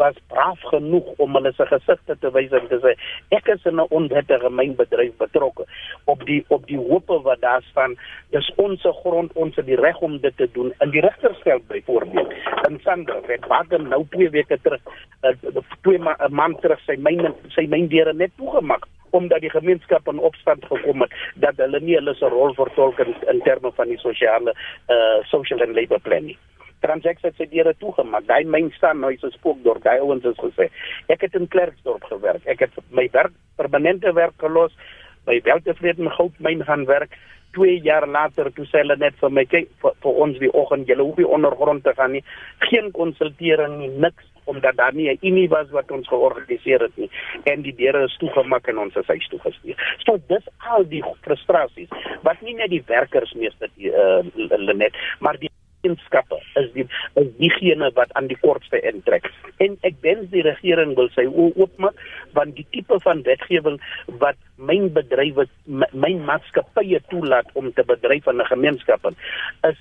[0.03, 2.95] was braaf genoeg om hulle se gesigte te wys en te sê
[3.39, 5.67] ek is in 'n onwettige mynbedryf betrokke
[6.15, 7.97] op die op die hope wat daar staan
[8.37, 12.33] dis ons grond ons het die reg om dit te doen in die regtersveld byvoorbeeld
[12.69, 14.83] in Sandra het Baden nou twee weke terug
[15.23, 15.35] uh,
[15.83, 20.65] twee ma maand terug sy myn sy myndeure net toegemaak omdat die gemeenskap in opstand
[20.65, 24.55] gekom het dat hulle nie hulle se rol vertolk in, in terme van die sosiale
[24.89, 26.39] uh social and labor planning.
[26.81, 28.27] Transeks het sy deure toegemaak.
[28.27, 29.83] Daai myn staan nou is 'n spookdorp.
[29.83, 30.71] Daai ouens het gesê,
[31.09, 32.47] ek het in Klerksdorp gewerk.
[32.47, 34.73] Ek het my werk permanente werk gelos
[35.27, 37.17] by Weltevreden Goudmyn gaan werk.
[37.53, 40.89] 2 jaar later toe sê hulle net vir my kyk vir, vir ons die oggend
[40.89, 42.25] jy hoef nie ondergrond te gaan nie.
[42.59, 47.11] Geen konsultering nie, niks omdat daar nie 'n unie was wat ons georganiseer het nie
[47.45, 49.77] en die deure is toegemaak en ons is huis toe gestuur.
[50.05, 51.89] So dis al die frustrasies
[52.23, 54.23] wat nie net die werkers meeste uh,
[54.59, 59.31] Lenet, maar die gemeenskappe is die is diegene wat aan die kortste intrek.
[59.59, 61.97] En ek wens die regering wil sy oopmaak
[62.33, 63.81] want die tipe van wetgewing
[64.21, 69.07] wat myn bedrywe myn maatskappye toelaat om te bedryf in 'n gemeenskap
[69.69, 69.79] is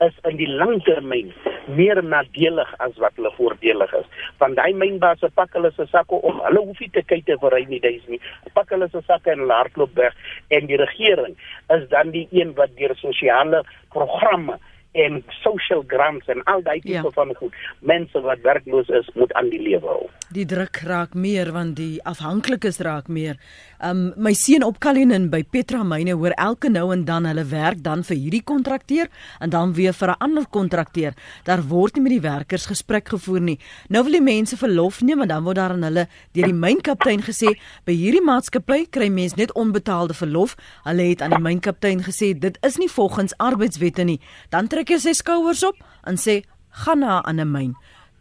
[0.00, 1.32] is in die langtermyn
[1.66, 4.06] meer nadelig as wat hulle voordelig is.
[4.38, 6.40] Want daai mynbase pak hulle se sakke om.
[6.42, 8.20] Hulle hoef nie te kyk te vir hy nie, dis nie.
[8.54, 10.14] Pak hulle se sakke en hardloop weg
[10.50, 11.36] en die regering
[11.76, 13.62] is dan die een wat deur sosiale
[13.94, 14.58] programme
[14.92, 17.10] en social grants en al daai tipe ja.
[17.14, 17.54] van goed.
[17.80, 20.08] Mense wat werkloos is, moet aan die lewe hou.
[20.32, 23.38] Die druk raak meer want die afhanklikes raak meer.
[23.82, 27.82] Um my seun op Kalinin by Petra Myne hoor elke nou en dan hulle werk
[27.84, 29.08] dan vir hierdie kontrakteur
[29.40, 31.14] en dan weer vir 'n ander kontrakteur.
[31.44, 33.58] Daar word nie met die werkers gesprek gevoer nie.
[33.88, 37.20] Nou wil die mense verlof neem en dan word daar aan hulle deur die mynkaptein
[37.22, 40.56] gesê by hierdie maatskappy kry mense net onbetaalde verlof.
[40.84, 44.20] Hulle het aan die mynkaptein gesê dit is nie volgens arbeidswette nie.
[44.50, 46.42] Dan trek hy sy skouers op en sê
[46.84, 47.74] gaan na 'n ander myn.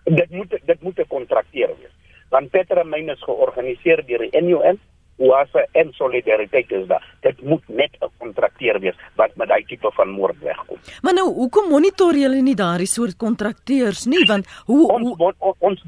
[0.06, 1.96] Dit moet dit moet 'n kontrakteur wees.
[2.30, 4.80] Want Petra Myn is georganiseer deur die NUM
[5.22, 7.06] Oase en solidariteit is daar.
[7.22, 10.78] Dit moet net 'n kontrakteur wees wat met daai tipe van moord wegkom.
[11.02, 14.26] Maar nou, hoekom monitor julle nie daardie soort kontrakteurs nie?
[14.26, 15.56] Want hoe ons hoe...
[15.60, 15.82] ons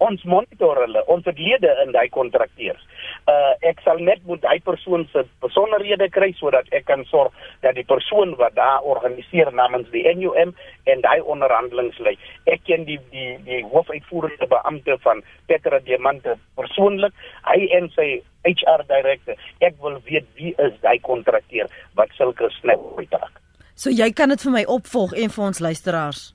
[0.00, 2.80] ons monitor hulle, ons het lede in daai kontrakteurs.
[3.28, 7.76] Uh ek sal net moet daai persoon se besonderhede kry sodat ek kan sorg dat
[7.76, 10.54] die persoon wat daar organiseer namens die NUM
[10.92, 12.16] en daai onderhandelings lei.
[12.46, 17.12] Ek ken die die die hoofuitvoerende beampte van Petra Diamante persoonlik.
[17.44, 18.08] Hy en sy
[18.48, 19.38] HR direkteur.
[19.60, 23.40] Ek wil weet wie is daai kontrakteur wat sulke snap uittrek.
[23.74, 26.34] So jy kan dit vir my opvolg en vir ons luisteraars.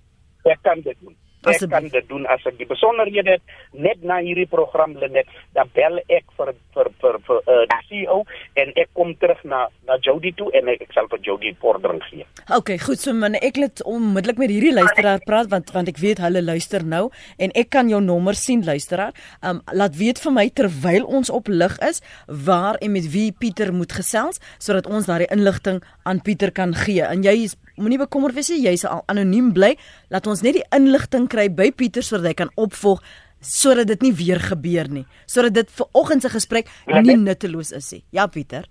[0.49, 1.15] Ek kan dit doen.
[1.45, 1.75] Ek Asseblief.
[1.77, 3.37] kan dit doen as ek die besonderhede
[3.71, 8.23] net na hierdie program net dan bel ek vir vir vir vir uh, die CEO
[8.61, 12.01] en ek kom terug na na Jody toe en ek, ek sal vir Jody vordering
[12.09, 12.25] gee.
[12.55, 16.21] OK, goed, so man, ek het onmiddellik met hierdie luisteraar praat want want ek weet
[16.23, 19.13] hulle luister nou en ek kan jou nommer sien luisteraar.
[19.45, 23.73] Um laat weet vir my terwyl ons op lig is waar en met wie Pieter
[23.73, 27.03] moet gesels sodat ons daardie inligting aan Pieter kan gee.
[27.03, 29.73] En jy is moenie bekommerd wees nie, jy sal anoniem bly.
[30.13, 33.03] Laat ons net die inligting kry by Pieter sodat hy kan opvolg
[33.45, 35.05] sodat dit nie weer gebeur nie.
[35.29, 38.03] Sodat dit vir oggend se gesprek nie nutteloos is nie.
[38.15, 38.69] Ja Pieter.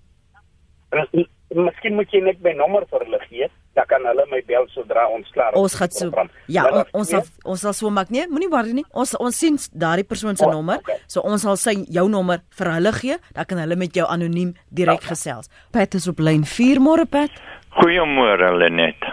[1.55, 3.51] Miskien moet jy net my nommer vir hulle gee.
[3.75, 5.59] Dan kan hulle my bel sodra ons klaar is.
[5.59, 6.11] Ons gaan so.
[6.53, 8.23] Ja, on, ons sal ons sal so maak nie.
[8.31, 8.85] Moenie worry nie.
[8.95, 10.79] Ons ons sien daardie persoon se oh, nommer.
[10.85, 11.01] Okay.
[11.11, 13.19] So ons sal sy jou nommer vir hulle gee.
[13.35, 15.15] Dan kan hulle met jou anoniem direk okay.
[15.15, 15.51] gesels.
[15.75, 17.35] Pat is op lyn 4 môre Pat.
[17.81, 19.11] Goeiemôre Lenet.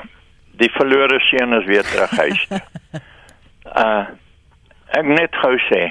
[0.62, 2.46] Die verlore seun is weer terug huis.
[3.86, 4.06] uh
[4.92, 5.86] ek net gou sê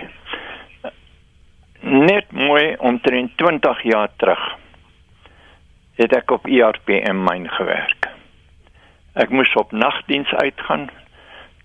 [1.80, 4.42] net mooi omtrent 20 jaar terug
[6.00, 8.08] het ek op ERPM myn gewerk.
[9.20, 10.88] Ek moes op nagdiens uitgaan.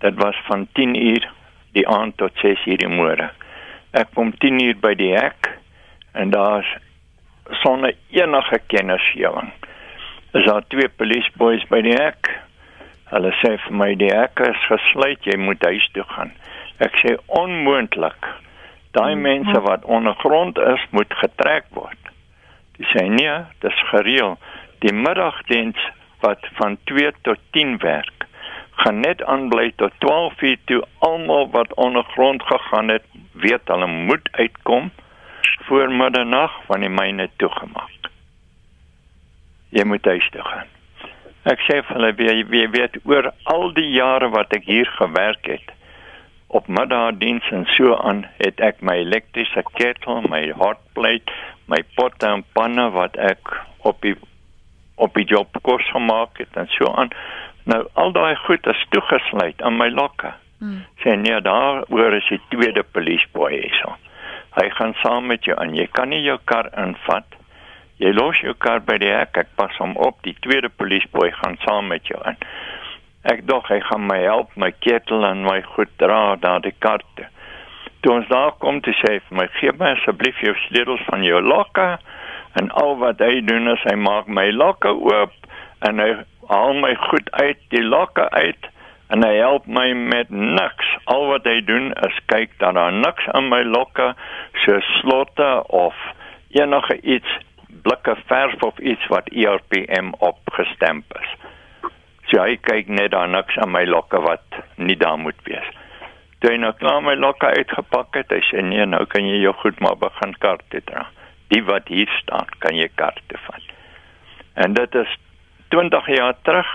[0.03, 1.29] Dit was van 10 uur
[1.77, 3.29] die aand tot 6 uur die môre.
[3.95, 5.51] Ek kom 10 uur by die hek
[6.13, 6.67] en daar's
[7.61, 9.53] sonder enige kennisgewing
[10.35, 12.27] is daar twee polisboeis by die hek.
[13.11, 16.33] Hulle sê vir my die hek is gesluit, jy moet huis toe gaan.
[16.83, 18.27] Ek sê onmoontlik.
[18.97, 19.23] Daai hmm.
[19.23, 22.11] mense wat ondergrond is, moet getrek word.
[22.75, 24.35] Dis sê nee, dis gereël.
[24.83, 25.79] Die middagdiens
[26.25, 28.27] wat van 2 tot 10 werk,
[28.83, 33.05] gaan net aanbly tot 12 uur toe almal wat ondergrond gegaan het,
[33.45, 34.91] weet hulle moet uitkom
[35.69, 37.95] voor middernag van die myne toegemaak
[39.75, 40.69] jy moet huis toe gaan.
[41.51, 45.49] Ek sê vir hulle wie wie weet oor al die jare wat ek hier gewerk
[45.51, 45.73] het
[46.55, 51.33] op middagdiens en so aan het ek my elektriese ketel, my hotplate,
[51.67, 53.51] my potte en panne wat ek
[53.89, 54.15] op die
[54.95, 57.11] op die job kos gemaak het en so aan.
[57.65, 60.33] Nou al daai goed is toegesluit aan my lokke.
[60.59, 60.83] Hmm.
[61.03, 63.95] Sê nee, daar oor is die tweede polisboy hierso.
[64.55, 67.35] Hy gaan saam met jou en jy kan nie jou kar invat
[67.95, 71.55] Jy los jou kar by die hek, ek pas hom op, die tweede polisboy gaan
[71.63, 72.35] saam met jou in.
[73.31, 77.29] Ek dog hy gaan my help my ketel en my goed dra na die karte.
[78.03, 81.39] Toe ons daar kom te sê vir my, gee my asseblief jou sleutels van jou
[81.41, 81.87] lokke
[82.59, 85.33] en al wat hy doen is hy maak my lokke oop
[85.87, 86.11] en hy
[86.49, 88.69] haal my goed uit die lokke uit
[89.13, 90.87] en hy help my met niks.
[91.11, 94.13] Al wat hy doen is kyk dat daar niks aan my lokke
[94.63, 95.97] so slotte of
[96.57, 97.37] enige iets
[97.85, 101.33] blikke verf of iets wat ERPM opgestamp is.
[102.31, 105.67] So hy kyk net daar niks aan my lokke wat nie daar moet wees.
[106.41, 109.53] Toe hy nou klaar my lokke uitgepak het, hy sê nee, nou kan jy jou
[109.61, 111.05] goed maar begin kaarte dra.
[111.53, 113.71] Die wat hier staan, kan jy kaarte vat.
[114.53, 115.17] En dit is
[115.69, 116.69] 20 jaar terug.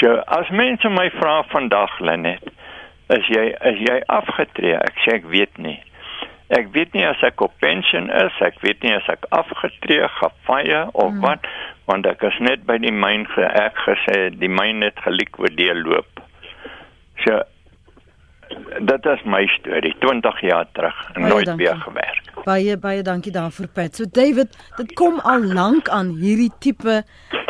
[0.00, 2.46] So as mense my vra vandag Lenet,
[3.14, 4.74] is jy is jy afgetree?
[4.80, 5.78] Ek sê ek weet nie.
[6.54, 10.84] Ek weet nie as ek op pensioen is, ek weet nie as ek afgetree, gefire
[10.92, 11.22] of hmm.
[11.24, 11.46] wat,
[11.88, 16.22] want ek is net by die myn geëk gesê die myn het gelikwideer loop.
[17.24, 17.40] So
[18.84, 22.23] dit is my storie 20 jaar terug en nooit weer gewerk.
[22.44, 23.96] Baie baie dankie daarvoor Pat.
[23.96, 27.02] So David, dit kom al lank aan hierdie tipe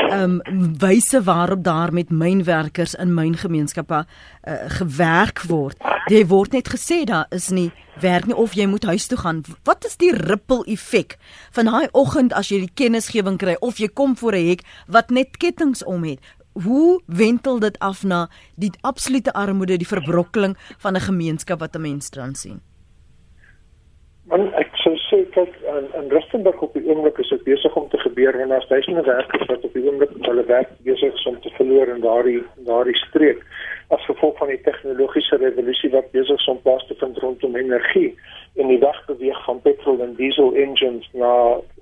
[0.04, 5.80] ehm um, wyse waarop daar met mynwerkers in myngemeenskappe uh, gewerk word.
[6.06, 9.42] Jy word net gesê daar is nie werk nie of jy moet huis toe gaan.
[9.64, 11.16] Wat is die ripple effek
[11.56, 15.10] van daai oggend as jy die kennisgewing kry of jy kom voor 'n hek wat
[15.10, 16.20] net kettinge om het?
[16.52, 21.80] Hoe wentel dit af na die absolute armoede, die verbrokkeling van 'n gemeenskap wat 'n
[21.80, 22.60] mens dan sien?
[24.24, 24.72] Man, ek
[25.14, 28.48] sê kyk in, in Rustenburg op die oomblik is dit besig om te gebeur en
[28.48, 32.02] daar's duisende werkers wat op die oomblik hulle werk besig is om te verloor in
[32.02, 33.42] daardie daardie streek
[33.94, 38.10] as gevolg van die tegnologiese revolusie wat besig is om plaas te vind rondom energie
[38.58, 41.32] en die weg beweeg van petrol en diesel engines na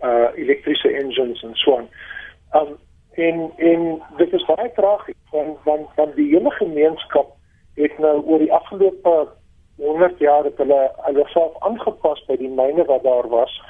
[0.05, 1.89] uh, elektriese engines en so aan.
[2.61, 2.75] Um
[3.13, 3.83] en en
[4.17, 7.35] dit is baie tragies want want van die hele gemeenskap
[7.77, 9.17] het nou oor die afgelope
[9.83, 13.61] 100 jaar het hulle hulle self aangepas by die myne wat daar was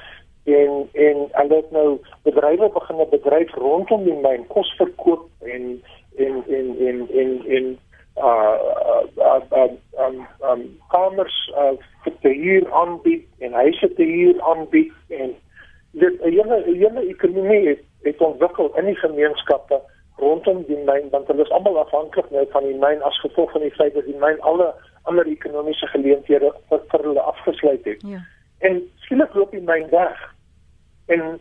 [0.43, 5.81] en en hulle het nou bedrywe begin 'n bedryf rondom die myn kos verkoop en
[6.17, 7.77] en en en en en
[8.17, 8.57] uh
[9.57, 11.71] um um um kamers uh
[12.21, 15.35] te huur aanbied en huise te huur aanbied en
[15.91, 19.81] dit 'n hele 'n hele ekonomie het, het ontwikkel in die gemeenskappe
[20.17, 23.61] rondom die myn want hulle is almal afhanklik nou van die myn as gevolg van
[23.61, 24.73] die feit dat die myn alle
[25.09, 28.03] ander ekonomiese geleenthede vir, vir hulle afgesluit het.
[28.07, 28.21] Ja.
[28.59, 30.19] En skielik loop die myn weg.
[31.11, 31.39] En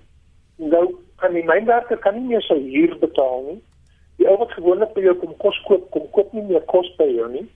[0.56, 0.84] nou
[1.22, 3.60] kan die mynwerker kan nie meer sy huur betaal nie.
[4.18, 7.08] Die ou wat gewoonlik by jou kom kos koop, kom koop nie meer kos by
[7.10, 7.46] jou nie.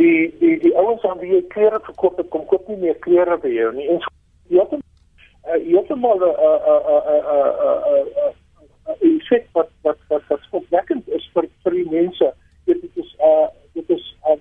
[0.00, 3.36] Die die die ouens aan wie jy klere verkoop het, kom koop nie meer klere
[3.40, 3.88] by jou nie.
[3.88, 4.04] En
[4.52, 4.82] jy het 'n
[5.64, 6.28] jy het 'n 'n 'n
[7.88, 8.38] 'n 'n
[9.30, 12.32] effek wat wat wat wat skokwekkend is vir vir die mense.
[12.66, 14.36] Dit is uh dit is uh,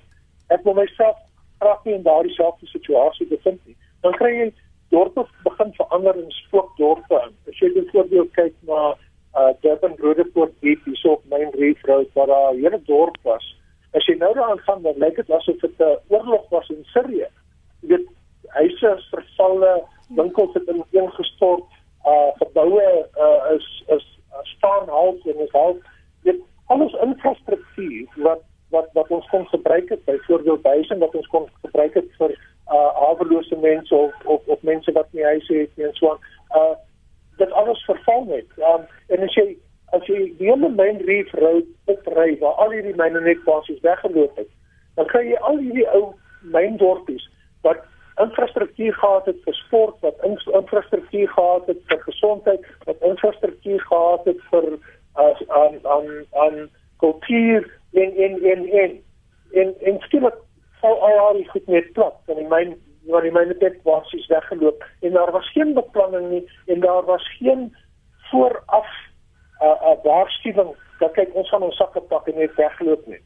[0.50, 1.18] ek wil myself
[1.60, 3.78] graag nie in daardie selfde situasie bevind nie.
[4.04, 4.50] Dan kry jy
[4.94, 7.22] dorpe begin verander in spookdorpe.
[7.50, 8.96] As jy byvoorbeeld kyk na
[9.38, 13.18] uh Durban Roodepoort Diep, hier so op Main Reef Road waar daar 'n hele dorp
[13.24, 13.46] was.
[13.94, 17.28] As jy nou daaraan gaan, dan lyk dit asof dit 'n oorlog was in Sirië.
[17.82, 18.08] Jy weet,
[18.48, 21.70] huise is vervalle, winkels het ineengestort,
[22.06, 24.06] uh geboue uh is is
[24.44, 25.76] staan half en is half
[26.24, 31.50] dit alles infrastruktuur wat wat wat ons kon gebruik het byvoorbeeld huise wat ons kon
[31.62, 32.36] gebruik het vir
[32.70, 36.22] uh havelose mense of of of mense wat nie huise het nie en so aan
[36.62, 36.76] uh
[37.40, 39.48] dit alles verval net um, en as jy
[39.98, 44.42] as jy die hele main reef road opry waar al hierdie myne net basies weggeloop
[44.42, 44.50] het
[45.00, 46.04] dan kry jy al hierdie ou
[46.56, 47.26] myn dorpies
[47.68, 47.82] wat
[48.20, 54.30] infrastruktuur gehad het vir sport wat in, infrastruktuur gehad het vir gesondheid wat infrastruktuur gehad
[54.32, 54.70] het vir
[55.20, 56.10] uh aan aan
[56.46, 56.58] aan
[57.00, 57.66] kultuur
[58.04, 58.98] en en en en
[59.62, 60.38] en en skielik
[60.82, 62.76] val al die goed net plat en die myn
[63.10, 67.26] waar die myne net basies weggeloop en daar was geen beplanning nie en daar was
[67.38, 67.70] geen
[68.32, 68.92] vooraf
[69.62, 73.06] 'n uh, 'n uh, waarskuwing dat kyk ons gaan ons sakke pak en net weggeloop
[73.08, 73.22] nie.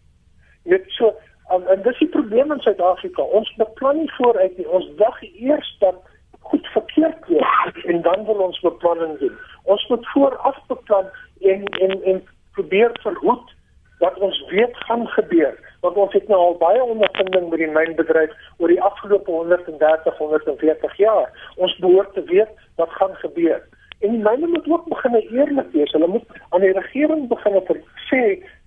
[0.64, 1.14] Jy weet so
[1.50, 3.22] en, en dis die probleem in Suid-Afrika.
[3.22, 4.68] Ons beplan nie vooruit nie.
[4.68, 5.96] Ons wag eers dat
[6.40, 9.36] goed verkeerd loop en dan wil ons beplanning doen.
[9.64, 11.10] Ons moet vooraf beplan
[11.42, 13.54] en en en probeer verhoed
[14.00, 18.32] wat ons weet gaan gebeur want ons het nou al baie ondervinding met die mynbedryf
[18.58, 21.28] oor die afgelope 130 140 jaar.
[21.56, 23.60] Ons behoort te weet wat gaan gebeur.
[24.00, 25.92] En die myne moet ook begin eerlik wees.
[25.92, 27.60] Hulle moet aan die regering begin
[28.08, 28.22] sê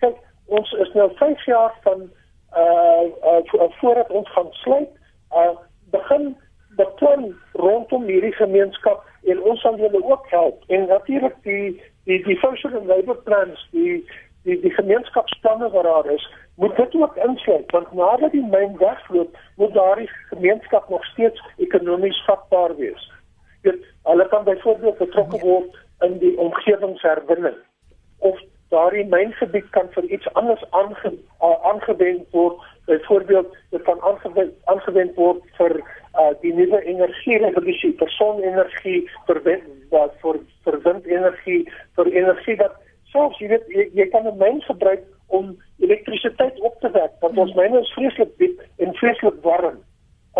[0.04, 2.04] kyk ons is nou 5 jaar van
[2.56, 4.92] uh, uh voordat ons gaan sluit
[5.32, 5.56] uh
[5.90, 6.36] begin
[6.76, 10.62] beplan rondom hierdie gemeenskap en ons sal julle ook help.
[10.68, 14.04] En natuurlik die die die social and labor plans die
[14.46, 16.24] die die gemeenskapsplanne wat daar is,
[16.56, 22.24] moet dit ook insluit want nadat die myn wegloop, moet daardie gemeenskap nog steeds ekonomies
[22.28, 23.10] vatbaar wees.
[23.66, 27.58] Dit hulle kan byvoorbeeld betrokke word in die omgewingsherwinning
[28.18, 28.40] of
[28.74, 32.62] daardie myngebied kan vir iets anders aange, uh, aangewend word.
[32.86, 39.42] Byvoorbeeld, dit kan aangewend aangewend word vir uh, die nuwe energie revolusie, vir sonenergie, vir
[39.90, 41.62] wat vir vir windenergie,
[41.98, 42.78] vir energie wat
[43.16, 47.38] selfs jy weet jy, jy kan 'n myn gebruik om elektrisiteit op te wek want
[47.38, 49.78] ons myne is vreeslik diep en vreeslik warm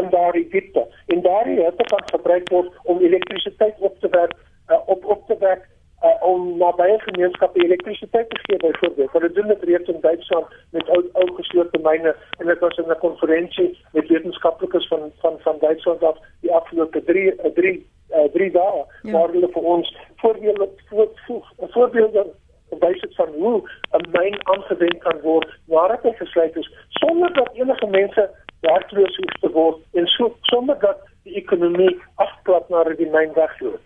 [0.01, 4.37] in daardie diepte en daardie hitte kan gebruik word om elektrisiteit op te wek
[4.70, 5.64] uh, op op te wek
[6.05, 9.12] uh, om nabye gemeenskappe elektrisiteit te gee byvoorbeeld.
[9.12, 12.91] Hulle doen dit reeds in Duitsland met ou ou geslote myne en dit was in
[12.91, 18.51] 'n konferensie met wetenskaplikes van van van Duitsland af die afgelope 3 3 uh, 3
[18.51, 19.12] dae ja.
[19.12, 22.27] waar hulle vir ons voorbeelde voor, voor, voorbeelde
[22.70, 23.62] wys dit van hoe
[23.98, 29.36] 'n myn aangewend kan word waar dit gesluit is sonder dat enige mense werkloos hoef
[29.40, 33.80] te word en so sonder dat die ekonomie afklap nadat die myn wegloop.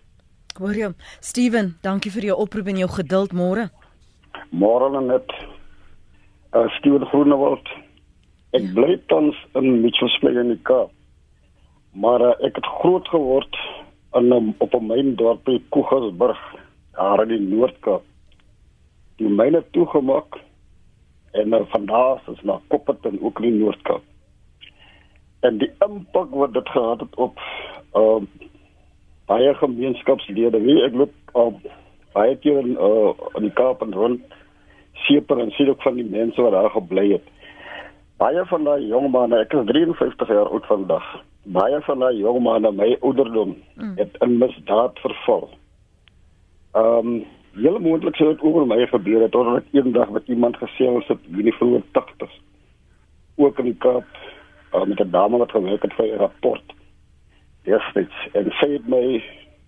[0.59, 3.69] Hoor jy, Steven, dankie vir jou oproep en jou geduld môre.
[4.51, 5.31] Môre net.
[6.53, 7.67] Uh Steven Groenewald.
[8.51, 8.73] Ek ja.
[8.75, 10.91] bly tans in Mitchells Plain in die Kaap.
[11.93, 13.55] Maar uh, ek het groot geword
[14.19, 16.39] in 'n op 'n myn dorp by Koegersburg,
[16.95, 18.03] daar in die Noord-Kaap.
[19.21, 20.39] Die myne toegemaak
[21.37, 24.01] en uh, van daar is na Kopperton ook in Noord-Kaap.
[25.45, 27.39] En die impak wat dit gehad het op
[27.95, 28.21] uh
[29.29, 30.59] baie gemeenskapslede.
[30.59, 31.59] Wie ek loop op
[32.11, 34.33] baie keer in uh, in die Kaap en rond
[35.05, 37.27] seeper en sien ook van die mense wat daar gebly het.
[38.17, 41.05] Baie van daai jong manne, ek is 53 jaar oud vandag.
[41.43, 43.93] Baie van daai jong manne my ouderdom mm.
[44.01, 45.47] het in misdaad verval.
[46.73, 47.21] Ehm um,
[47.51, 51.43] Julle moontlik sou dit oor my gebeur het totdat eendag met iemand gesels het in
[51.49, 52.37] die vroeë 80s.
[53.35, 54.07] Ook in die Kaap
[54.73, 56.73] uh, met 'n dame wat gewerk het vir 'n rapport
[57.63, 59.23] destyds en sy het my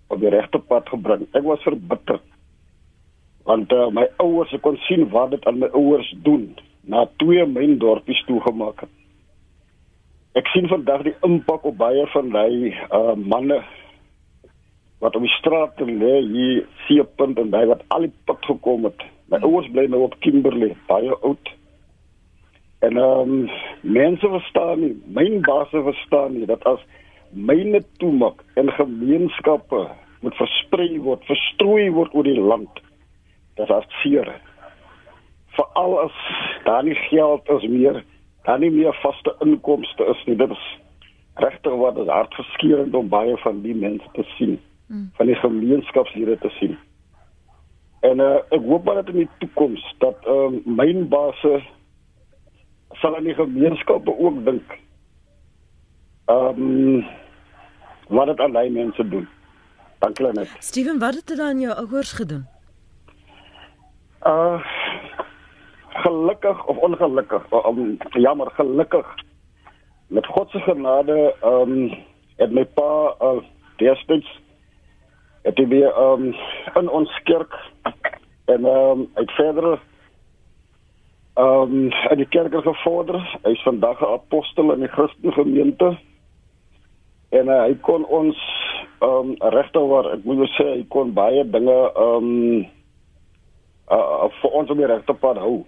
[0.08, 1.26] op die regte pad gebring.
[1.32, 2.20] Ek was verbitter.
[3.44, 7.78] Want uh, my ouers kon sien wat dit aan my ouers doen na twee myn
[7.78, 8.94] dorpies toegemaak het.
[10.32, 13.62] Ek sien vandag die impak op baie van daai uh, manne
[14.98, 19.02] wat op die straat lê hier seepunt en daai wat al die pad gekom het.
[19.32, 21.52] My ouers bly nou op Kimberley, baie oud.
[22.84, 26.80] En ehm um, mense verstaan nie, myn baase verstaan nie dat as
[27.32, 29.86] myne toemaak en gemeenskappe
[30.20, 32.82] moet versprei word, verstrooi word oor die land.
[33.58, 34.28] Dit is seer.
[35.56, 36.20] Veral as
[36.64, 38.02] daar nie geld is meer,
[38.44, 40.36] daar nie meer vaste inkomste is nie.
[40.36, 40.64] Dit is
[41.40, 44.58] regtig wat hartverskeurende om baie van die mense te sien,
[44.94, 45.10] mm.
[45.12, 46.78] van die gemeenskapslede te sien.
[48.00, 51.62] En uh, ek hoop maar dat in die toekoms dat ehm uh, mynbase
[53.00, 54.78] sal aan die gemeenskappe ook dink.
[56.24, 57.06] Ehm um,
[58.08, 59.28] wat dit aan daai mense doen.
[59.98, 60.56] Dankie net.
[60.58, 62.46] Steven, wat het dit aan jou ouers gedoen?
[64.26, 64.60] Uh
[66.04, 69.14] gelukkig of ongelukkig, um, jammer gelukkig.
[70.06, 72.04] Met God se genade, ehm um,
[72.36, 73.40] het my pa uh
[73.76, 74.43] destyds
[75.44, 76.34] het hy weer ehm um,
[76.80, 77.52] in ons kerk
[78.44, 79.78] en ehm um, uit verder
[81.34, 83.20] ehm um, in die kerk gevorder.
[83.42, 85.96] Hy's vandag 'n apostel in die Christelike gemeente
[87.28, 88.38] en uh, hy kon ons
[89.00, 92.66] ehm um, regtoor ek moet sê hy kon baie dinge ehm um,
[93.90, 95.64] uh, vir ons op die regte pad hou.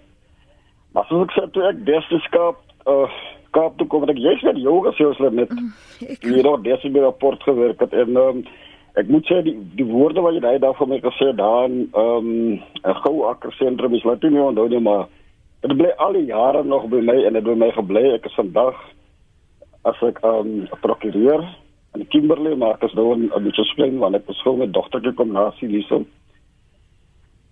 [0.93, 3.09] Maar soos ek sê toe ek Desterskap uh
[3.55, 5.51] Kaap toe kom ek jy's met yoga soos net
[6.21, 8.41] hier op dese by rapport gewerk het en um,
[8.97, 11.89] ek moet sê die die woorde wat jy daai dag vir my gesê daar in
[11.93, 15.07] ehm um, 'n goue akker sentrum is laat nie onthou nie maar
[15.61, 18.39] dit bly al die jare nog by my en dit by my gebly ek is
[18.39, 18.75] vandag
[19.85, 21.45] as ek um prokureur
[21.95, 25.31] in Kimberley maar ek is nou 'n bietjie spring want ek beskoor met dogtertjie kom
[25.31, 26.05] na sie hierso.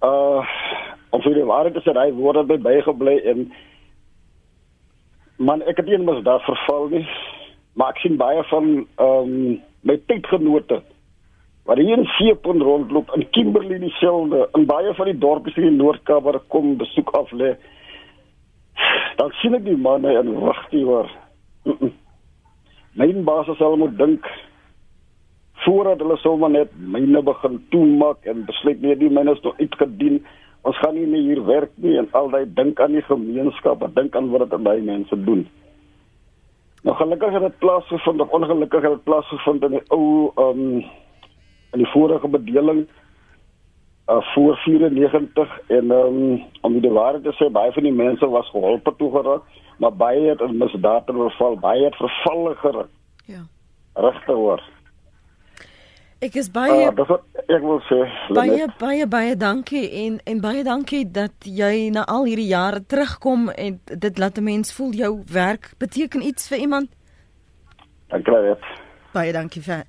[0.01, 0.41] Uh
[1.11, 3.51] of vir die ware dis hy word by bygebly en
[5.37, 7.07] man ek het nie mos daar verval nie.
[7.75, 10.81] Maar ek sien baie van um my tydgenote
[11.65, 15.77] wat hier in Seepon rondloop in Kimberley dieselfde in baie van die dorpies in die
[15.77, 17.55] Noord-Kaap waar ek kom besoek af lê.
[19.17, 21.09] Dan sien ek die manne en wag die hoor.
[22.99, 24.27] Myn basis sal moet dink
[25.65, 30.19] voordat hulle sommer net myne begin toemaak en besluit nee die myne is nog uitgedien
[30.65, 33.95] ons gaan nie meer hier werk nie en al daai dink aan die gemeenskap en
[33.95, 35.45] dink aan wat dit aan daai mense doen
[36.85, 40.05] nou gelukkig het dit plaasgevind of ongelukkig het dit plaasgevind in die ou
[40.45, 40.61] um
[41.75, 42.85] in die vorige bedeling
[44.07, 46.17] uh voor 94 en um
[46.61, 49.45] om die waarheid te sê baie van die mense was geholpe toe geraak
[49.77, 52.89] maar baie het in misdaad verval, baie het vervalle geruk.
[53.25, 53.43] Ja.
[53.93, 54.63] Regte hoor.
[56.23, 57.99] Ek is baie uh, wat ek wil sê.
[58.33, 63.49] Baie baie baie dankie en en baie dankie dat jy na al hierdie jare terugkom
[63.51, 66.89] en dit laat 'n mens voel jou werk beteken iets vir iemand.
[68.07, 68.55] Dankie baie.
[69.13, 69.83] Baie dankie vir.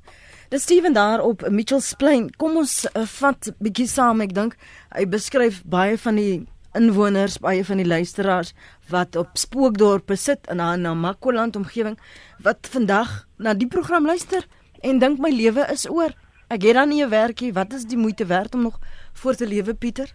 [0.49, 2.29] Dis Steven daar op Mitchells Plain.
[2.39, 4.21] Kom ons uh, vat bietjie saam.
[4.23, 4.53] Ek dink
[4.95, 6.45] hy beskryf baie van die
[6.79, 8.53] inwoners, baie van die luisteraars
[8.93, 11.99] wat op Spookdorp sit in 'n Namakoland omgewing
[12.39, 14.47] wat vandag na die program luister
[14.83, 16.15] en dink my lewe is oor.
[16.49, 17.53] Ek het dan nie 'n werkie.
[17.53, 18.79] Wat is die moeite werd om nog
[19.15, 20.15] voort te lewe, Pieter?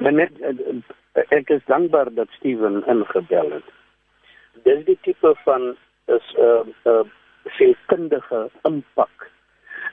[0.00, 3.68] Net eh, ek is dankbaar dat Steven ingebel het.
[4.64, 5.76] Dis die tipe van
[6.06, 7.04] is 'n uh, uh,
[7.56, 9.30] sielkundige impak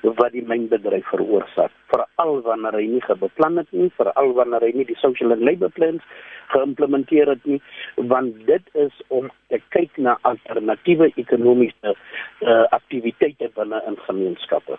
[0.03, 1.71] wat die mynbedryf veroorsaak.
[1.91, 5.71] Veral wanneer hy nie beplan het nie veral wanneer hy nie die social and labor
[5.71, 6.03] plans
[6.51, 7.61] geïmplementeer het nie
[7.95, 14.77] want dit is om te kyk na alternatiewe ekonomiese uh, aktiwiteite binne in gemeenskappe.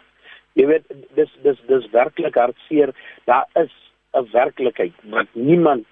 [0.55, 2.93] Jy weet dis dis dis werklik hartseer.
[3.25, 3.72] Daar is
[4.14, 5.87] 'n werklikheid wat niemand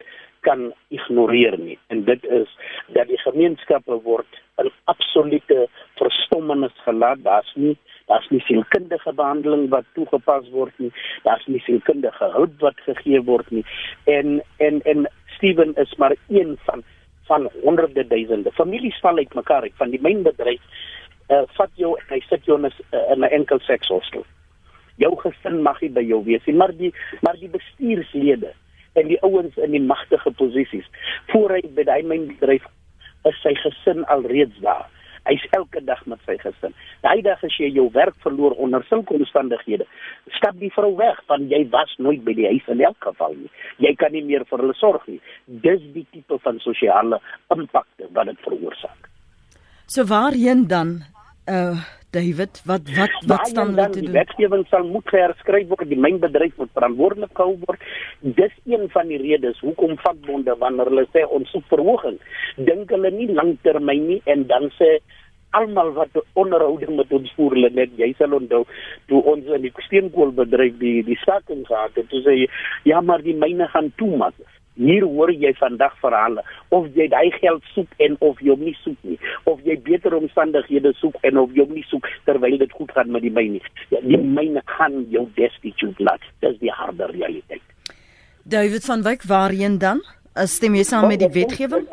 [0.46, 1.78] kan ignoreer nie.
[1.94, 2.50] En dit is
[2.96, 5.66] dat die gemeenskappe word in absolute
[6.00, 7.22] verstommenis gelaat.
[7.26, 7.76] Daar's nie
[8.10, 10.90] daar's nie sielkundige behandeling wat toegepas word nie.
[11.22, 13.64] Daar's nie sielkundige hulp wat gegee word nie.
[14.04, 16.82] En en en Steven is maar een van
[17.26, 18.52] van honderde duisende.
[18.52, 20.60] Families val uit van die mynbedryf
[21.32, 24.24] uh, vat jou en hy sit jou in 'n 'n enkel seks hostel
[24.96, 28.52] jou gesin mag nie by jou wees nie maar die maar die bestuurslede
[28.98, 30.88] en die ouens in die magtige posisies
[31.32, 32.66] voor hy by daai mynbedryf
[33.28, 34.88] is sy gesin alreeds daar
[35.22, 36.72] Hy's elke dag met sy gesin.
[37.04, 39.86] Daai dag as jy jou werk verloor onder sulke omstandighede,
[40.34, 43.50] stap die vrou weg want jy was nooit by die huis in elk geval nie.
[43.86, 45.20] Jy kan nie meer vir hulle sorg nie.
[45.46, 47.22] Dis die tipe van sosiale
[47.54, 49.10] impakte wat dit veroorsaak.
[49.86, 51.02] So waarheen dan
[51.46, 51.78] uh
[52.12, 54.10] David, wat wat wat staan hulle te doen?
[54.10, 57.86] Die wetgewing sal moet herskryf word, die mynbedryf moet verantwoordelik gehou word.
[58.40, 62.20] Dis een van die redes hoekom vakbonde wanneer hulle sê ons soek verhoging,
[62.68, 64.98] dink hulle nie langtermyn nie en dan sê
[65.56, 68.62] almal wat onderhouding met ons voer hulle net jy sal onthou
[69.08, 72.36] toe ons in die steenkoolbedryf die die staking gehad het, toe sê
[72.88, 74.36] ja maar die myne gaan toemaak
[74.80, 76.44] hier hoor jy vandag verhale.
[76.68, 79.18] Of jy daai geld soek en of jy hom nie soek nie.
[79.44, 83.12] Of jy beter omstandighede soek en of jy hom nie soek terwyl dit goed gaan
[83.12, 83.60] met die myne.
[83.90, 86.24] Ja, die myne kan jou destitute laat.
[86.44, 87.62] Dis die harde realiteit.
[88.42, 90.02] David van Wyk waarheen dan?
[90.48, 91.86] Stem jy saam met die wetgewing?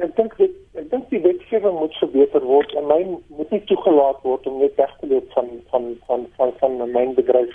[0.00, 4.46] ek dink ek dink die wetgewing moet verbeter word en myn moet nie toegelaat word
[4.48, 7.52] om net weg te loop van van van van van, myn bedryf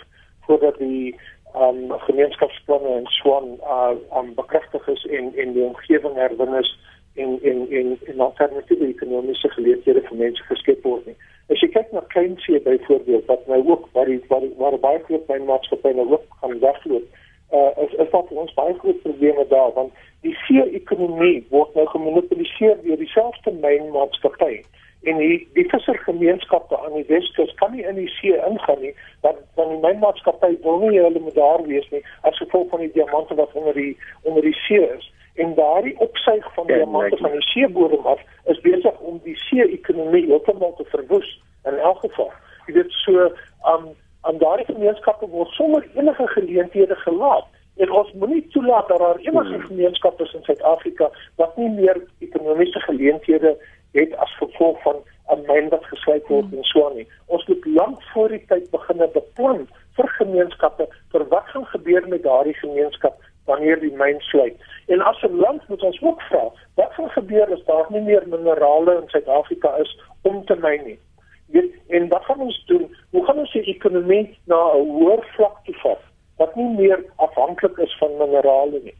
[0.47, 1.15] voordat die
[1.55, 6.77] um gemeenskapsplanne en swan uh um bekragtig is en en die omgewing herwin is
[7.15, 11.15] en en en en alternatiewe ekonomiese geleenthede vir mense geskep word nie.
[11.49, 15.27] As jy kyk na kleinvee byvoorbeeld wat nou ook waar die waar, waar baie groot
[15.27, 17.07] mynmaatskappye nou ook gaan wegloop,
[17.51, 21.87] uh is is daar vir ons baie groot probleme daar want die vee-ekonomie word nou
[21.87, 24.63] gemonitoriseer deur dieselfde mynmaatskappye
[25.03, 29.43] en die die vissergemeenskappe aan die Weskus kan nie in die see ingaan nie want
[29.59, 33.35] van die mynmaatskappy wil nie hulle moet daar wees nie as gevolg van die diamante
[33.35, 33.93] wat onder die
[34.23, 35.11] onder die see is.
[35.37, 40.25] En daardie opsuig van die diamante van die seebodem af is besig om die see-ekonomie
[40.25, 41.29] heeltemal te verwoes
[41.69, 42.31] in elk geval.
[42.65, 43.29] Jy weet so
[43.73, 43.85] um,
[44.21, 47.45] aan daardie gemeenskappe word sonder enige geleenthede gelaat.
[47.77, 49.65] En ons moenie toelaat dat daar enige hmm.
[49.69, 53.57] gemeenskappe in Suid-Afrika wat nie meer ekonomiese geleenthede
[53.99, 54.97] het as gevolg van
[55.35, 57.07] 'n myn wat gesluit word en so aan nie.
[57.25, 59.67] Ons moet lank voor die tyd begin beplan
[59.97, 64.55] vir gemeenskappe vir wat gaan gebeur met daardie gemeenskap wanneer die myn sluit.
[64.87, 68.23] En as 'n land moet ons ook vra, wat gaan gebeur as daar nie meer
[68.27, 70.99] minerale in Suid-Afrika is om te myn nie?
[71.47, 72.95] Weet, en wat gaan ons doen?
[73.11, 76.03] Hoe gaan ons die ekonomie na 'n hoër vlak toe vat
[76.37, 78.97] wat nie meer afhanklik is van minerale nie?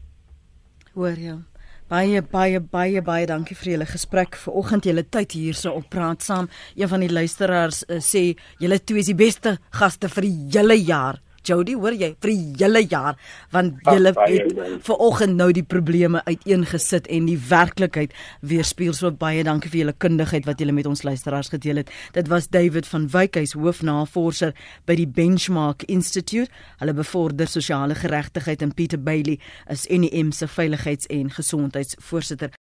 [0.94, 1.24] Hoor jy?
[1.24, 1.36] Ja.
[1.88, 6.50] Baie baie baie baie dankie vir julle gesprek vanoggend julle tyd hierso op praat saam.
[6.76, 10.76] Een van die luisteraars uh, sê julle twee is die beste gaste vir die hele
[10.76, 11.22] jaar.
[11.46, 13.18] Jody, hoor jy vir die hele jaar
[13.54, 19.70] want julle het vanoggend nou die probleme uiteengesit en die werklikheid weerspieël so baie dankie
[19.72, 21.92] vir julle kundigheid wat julle met ons luisteraars gedeel het.
[22.12, 24.54] Dit was David van Wyk, hy's hoofnavorser
[24.88, 26.50] by die Benchmark Institute.
[26.82, 29.38] Hulle bevorder sosiale geregtigheid en Pieter Bailey
[29.70, 32.50] is NEM se veiligheids- en gesondheidsvoorsitter.